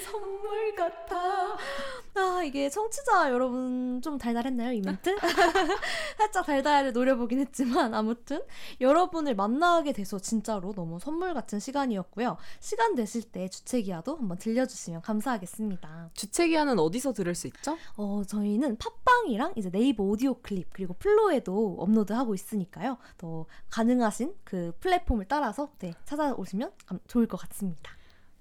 선물 0.04 0.76
같아. 0.76 1.56
아 2.16 2.44
이게 2.44 2.70
청취자 2.70 3.32
여러분 3.32 4.02
좀 4.02 4.18
달달했나요 4.18 4.72
이 4.72 4.82
멘트? 4.82 5.16
살짝 6.18 6.46
달달을 6.46 6.94
노려보긴 6.94 7.40
했지만 7.40 7.94
아무튼 7.94 8.42
여러분을 8.80 9.36
만나게 9.36 9.94
돼서 9.94 10.20
진짜로 10.20 10.74
너무 10.74 11.00
선물 11.00 11.34
같은 11.34 11.60
시간이었고요. 11.60 12.38
시간 12.60 12.96
되실 12.96 13.24
때 13.24 13.48
주책이야도 13.50 14.16
한번 14.16 14.38
들려주시면 14.38 15.02
감사하겠습니다. 15.02 16.12
주책이야는 16.14 16.78
어디서 16.80 17.14
들을 17.14 17.34
수 17.34 17.48
있죠? 17.48 17.78
어 17.98 18.22
저희는 18.28 18.78
팟빵이랑 18.78 19.54
이제 19.56 19.70
네이버 19.72 20.04
오디오 20.04 20.36
클립 20.36 20.70
그리고 20.72 20.94
플로에도 20.94 21.78
업로드하고 21.80 22.36
있으니까요. 22.36 22.98
더 23.18 23.46
가능하신 23.70 24.36
그 24.44 24.74
플랫폼을 24.80 25.26
따라서 25.28 25.72
네, 25.80 25.94
찾아오시면 26.06 26.72
좋을 27.08 27.28
것 27.28 27.38
같습니다. 27.38 27.92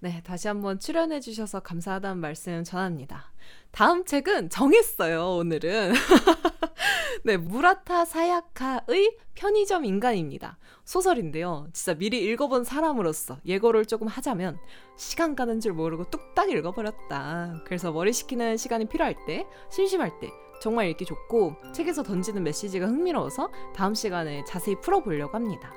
네, 0.02 0.20
다시 0.24 0.48
한번 0.48 0.80
출연해 0.80 1.20
주셔서 1.20 1.60
감사하다는 1.60 2.18
말씀 2.18 2.64
전합니다. 2.64 3.30
다음 3.70 4.04
책은 4.04 4.50
정했어요, 4.50 5.36
오늘은. 5.36 5.92
네, 7.22 7.36
무라타 7.36 8.04
사야카의 8.04 9.16
편의점 9.36 9.84
인간입니다. 9.84 10.58
소설인데요. 10.84 11.68
진짜 11.72 11.94
미리 11.94 12.18
읽어본 12.18 12.64
사람으로서 12.64 13.38
예고를 13.46 13.86
조금 13.86 14.08
하자면 14.08 14.58
시간 14.96 15.36
가는 15.36 15.60
줄 15.60 15.72
모르고 15.72 16.10
뚝딱 16.10 16.50
읽어버렸다. 16.50 17.62
그래서 17.64 17.92
머리 17.92 18.12
식히는 18.12 18.56
시간이 18.56 18.86
필요할 18.86 19.14
때, 19.24 19.46
심심할 19.70 20.18
때 20.18 20.30
정말 20.60 20.88
읽기 20.88 21.04
좋고 21.04 21.54
책에서 21.72 22.02
던지는 22.02 22.42
메시지가 22.42 22.86
흥미로워서 22.86 23.52
다음 23.72 23.94
시간에 23.94 24.42
자세히 24.48 24.74
풀어보려고 24.80 25.36
합니다. 25.36 25.72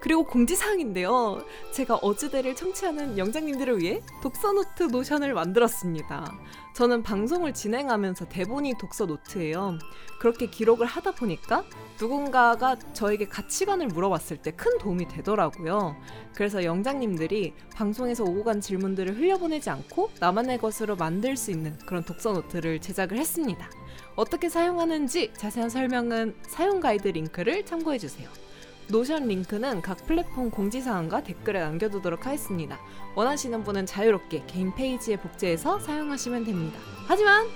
그리고 0.00 0.24
공지사항인데요. 0.24 1.42
제가 1.72 1.96
어즈대를 1.96 2.54
청취하는 2.54 3.18
영장님들을 3.18 3.80
위해 3.80 4.02
독서노트 4.22 4.84
노션을 4.84 5.34
만들었습니다. 5.34 6.32
저는 6.74 7.02
방송을 7.02 7.54
진행하면서 7.54 8.28
대본이 8.28 8.74
독서노트예요. 8.78 9.78
그렇게 10.20 10.46
기록을 10.46 10.86
하다 10.86 11.12
보니까 11.12 11.64
누군가가 11.98 12.76
저에게 12.92 13.26
가치관을 13.26 13.86
물어봤을 13.88 14.36
때 14.38 14.50
큰 14.52 14.78
도움이 14.78 15.08
되더라고요. 15.08 15.96
그래서 16.34 16.64
영장님들이 16.64 17.54
방송에서 17.74 18.24
오고 18.24 18.44
간 18.44 18.60
질문들을 18.60 19.16
흘려보내지 19.16 19.70
않고 19.70 20.10
나만의 20.20 20.58
것으로 20.58 20.96
만들 20.96 21.36
수 21.36 21.50
있는 21.50 21.76
그런 21.86 22.04
독서노트를 22.04 22.80
제작을 22.80 23.18
했습니다. 23.18 23.68
어떻게 24.14 24.48
사용하는지 24.48 25.32
자세한 25.36 25.70
설명은 25.70 26.36
사용 26.42 26.80
가이드 26.80 27.08
링크를 27.08 27.64
참고해주세요. 27.64 28.45
Notion 28.88 29.26
링크는 29.26 29.82
각 29.82 30.06
플랫폼 30.06 30.50
공지사항과 30.50 31.22
댓글에 31.24 31.60
남겨두도록 31.60 32.26
하겠습니다. 32.26 32.78
원하시는 33.16 33.64
분은 33.64 33.86
자유롭게 33.86 34.44
개인 34.46 34.74
페이지에 34.74 35.16
복제해서 35.16 35.80
사용하시면 35.80 36.44
됩니다. 36.44 36.78
하지만 37.08 37.46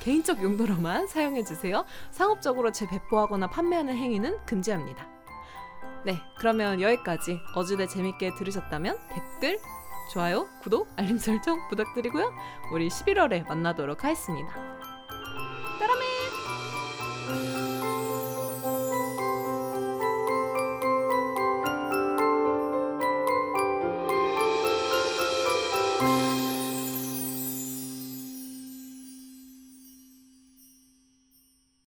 개인적 0.00 0.42
용도로만 0.42 1.08
사용해주세요. 1.08 1.84
상업적으로 2.12 2.70
재배포하거나 2.70 3.48
판매하는 3.48 3.96
행위는 3.96 4.38
금지합니다. 4.46 5.06
네, 6.04 6.16
그러면 6.38 6.80
여기까지 6.80 7.40
어주대 7.54 7.88
재밌게 7.88 8.36
들으셨다면 8.36 8.98
댓글, 9.08 9.58
좋아요, 10.12 10.48
구독, 10.62 10.88
알림 10.96 11.18
설정 11.18 11.68
부탁드리고요. 11.68 12.32
우리 12.72 12.88
11월에 12.88 13.46
만나도록 13.46 14.04
하겠습니다. 14.04 14.78